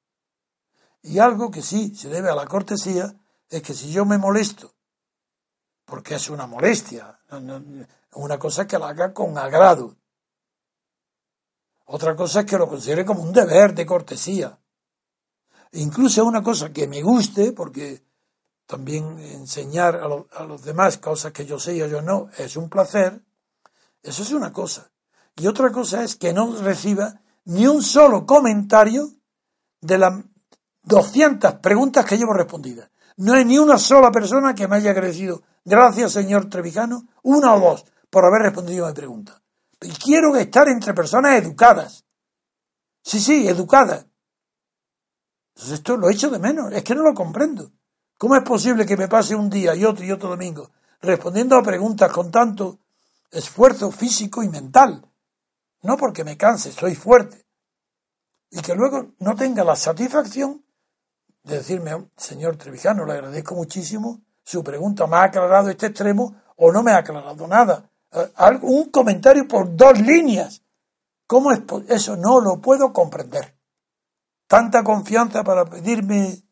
[1.02, 3.14] Y algo que sí se debe a la cortesía
[3.48, 4.74] es que si yo me molesto,
[5.84, 7.20] porque es una molestia,
[8.14, 9.96] una cosa que la haga con agrado,
[11.86, 14.58] otra cosa es que lo considere como un deber de cortesía.
[15.72, 18.04] Incluso una cosa que me guste, porque
[18.66, 22.68] también enseñar a, a, los demás cosas que yo sé y yo no es un
[22.68, 23.22] placer,
[24.02, 24.90] eso es una cosa.
[25.36, 29.10] Y otra cosa es que no reciba ni un solo comentario
[29.80, 30.24] de las
[30.82, 32.90] 200 preguntas que llevo respondidas.
[33.16, 37.60] No hay ni una sola persona que me haya agradecido, gracias señor Trevijano, una o
[37.60, 39.40] dos, por haber respondido a mi pregunta.
[39.80, 42.04] Y quiero estar entre personas educadas.
[43.02, 44.06] Sí, sí, educadas.
[45.54, 47.72] Entonces esto lo echo de menos, es que no lo comprendo.
[48.18, 50.70] ¿Cómo es posible que me pase un día y otro y otro domingo
[51.00, 52.80] respondiendo a preguntas con tanto
[53.30, 55.06] esfuerzo físico y mental?
[55.82, 57.46] No porque me canse, soy fuerte.
[58.50, 60.64] Y que luego no tenga la satisfacción
[61.42, 66.72] de decirme, señor Trevijano, le agradezco muchísimo, su pregunta me ha aclarado este extremo o
[66.72, 67.90] no me ha aclarado nada.
[68.12, 70.62] Eh, un comentario por dos líneas.
[71.26, 72.16] ¿Cómo es eso?
[72.16, 73.56] No lo puedo comprender.
[74.46, 76.42] Tanta confianza para pedirme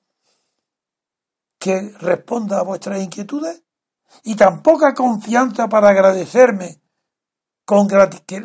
[1.59, 3.63] que responda a vuestras inquietudes
[4.23, 6.83] y tan poca confianza para agradecerme
[7.65, 8.41] con que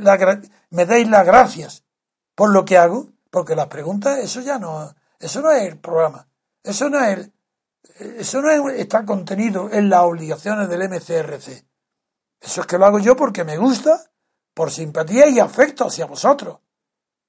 [0.69, 1.83] me deis las gracias
[2.35, 6.29] por lo que hago, porque las preguntas, eso ya no, eso no es el programa.
[6.63, 7.29] Eso no es,
[7.99, 11.68] eso no está contenido en las obligaciones del MCRC.
[12.39, 14.11] Eso es que lo hago yo porque me gusta,
[14.53, 16.59] por simpatía y afecto hacia vosotros.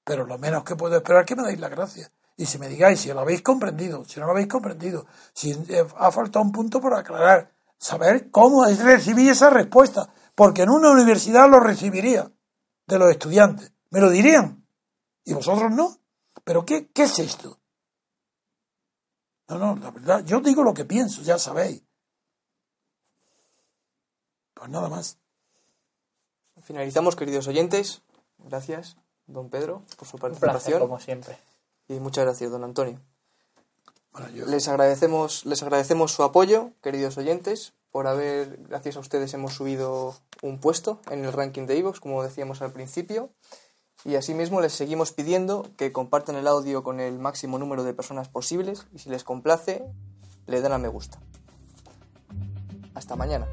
[0.05, 2.11] Pero lo menos que puedo esperar es que me deis la gracia.
[2.37, 5.53] Y si me digáis si lo habéis comprendido, si no lo habéis comprendido, si
[5.97, 10.12] ha faltado un punto por aclarar, saber cómo es recibir esa respuesta.
[10.35, 12.31] Porque en una universidad lo recibiría
[12.87, 13.73] de los estudiantes.
[13.91, 14.66] Me lo dirían.
[15.24, 15.99] Y vosotros no.
[16.45, 17.61] ¿Pero qué, qué es esto?
[19.49, 21.82] No, no, la verdad, yo digo lo que pienso, ya sabéis.
[24.61, 25.16] Pues nada más.
[26.62, 28.03] Finalizamos, queridos oyentes.
[28.37, 30.81] Gracias, don Pedro, por su participación.
[30.81, 31.39] como siempre.
[31.89, 33.01] Y muchas gracias, don Antonio.
[34.35, 40.15] Les agradecemos, les agradecemos su apoyo, queridos oyentes, por haber, gracias a ustedes, hemos subido
[40.43, 43.31] un puesto en el ranking de Ivox, como decíamos al principio.
[44.05, 48.28] Y asimismo les seguimos pidiendo que compartan el audio con el máximo número de personas
[48.28, 49.87] posibles y si les complace,
[50.47, 51.19] le den a me gusta.
[52.95, 53.47] Hasta mañana.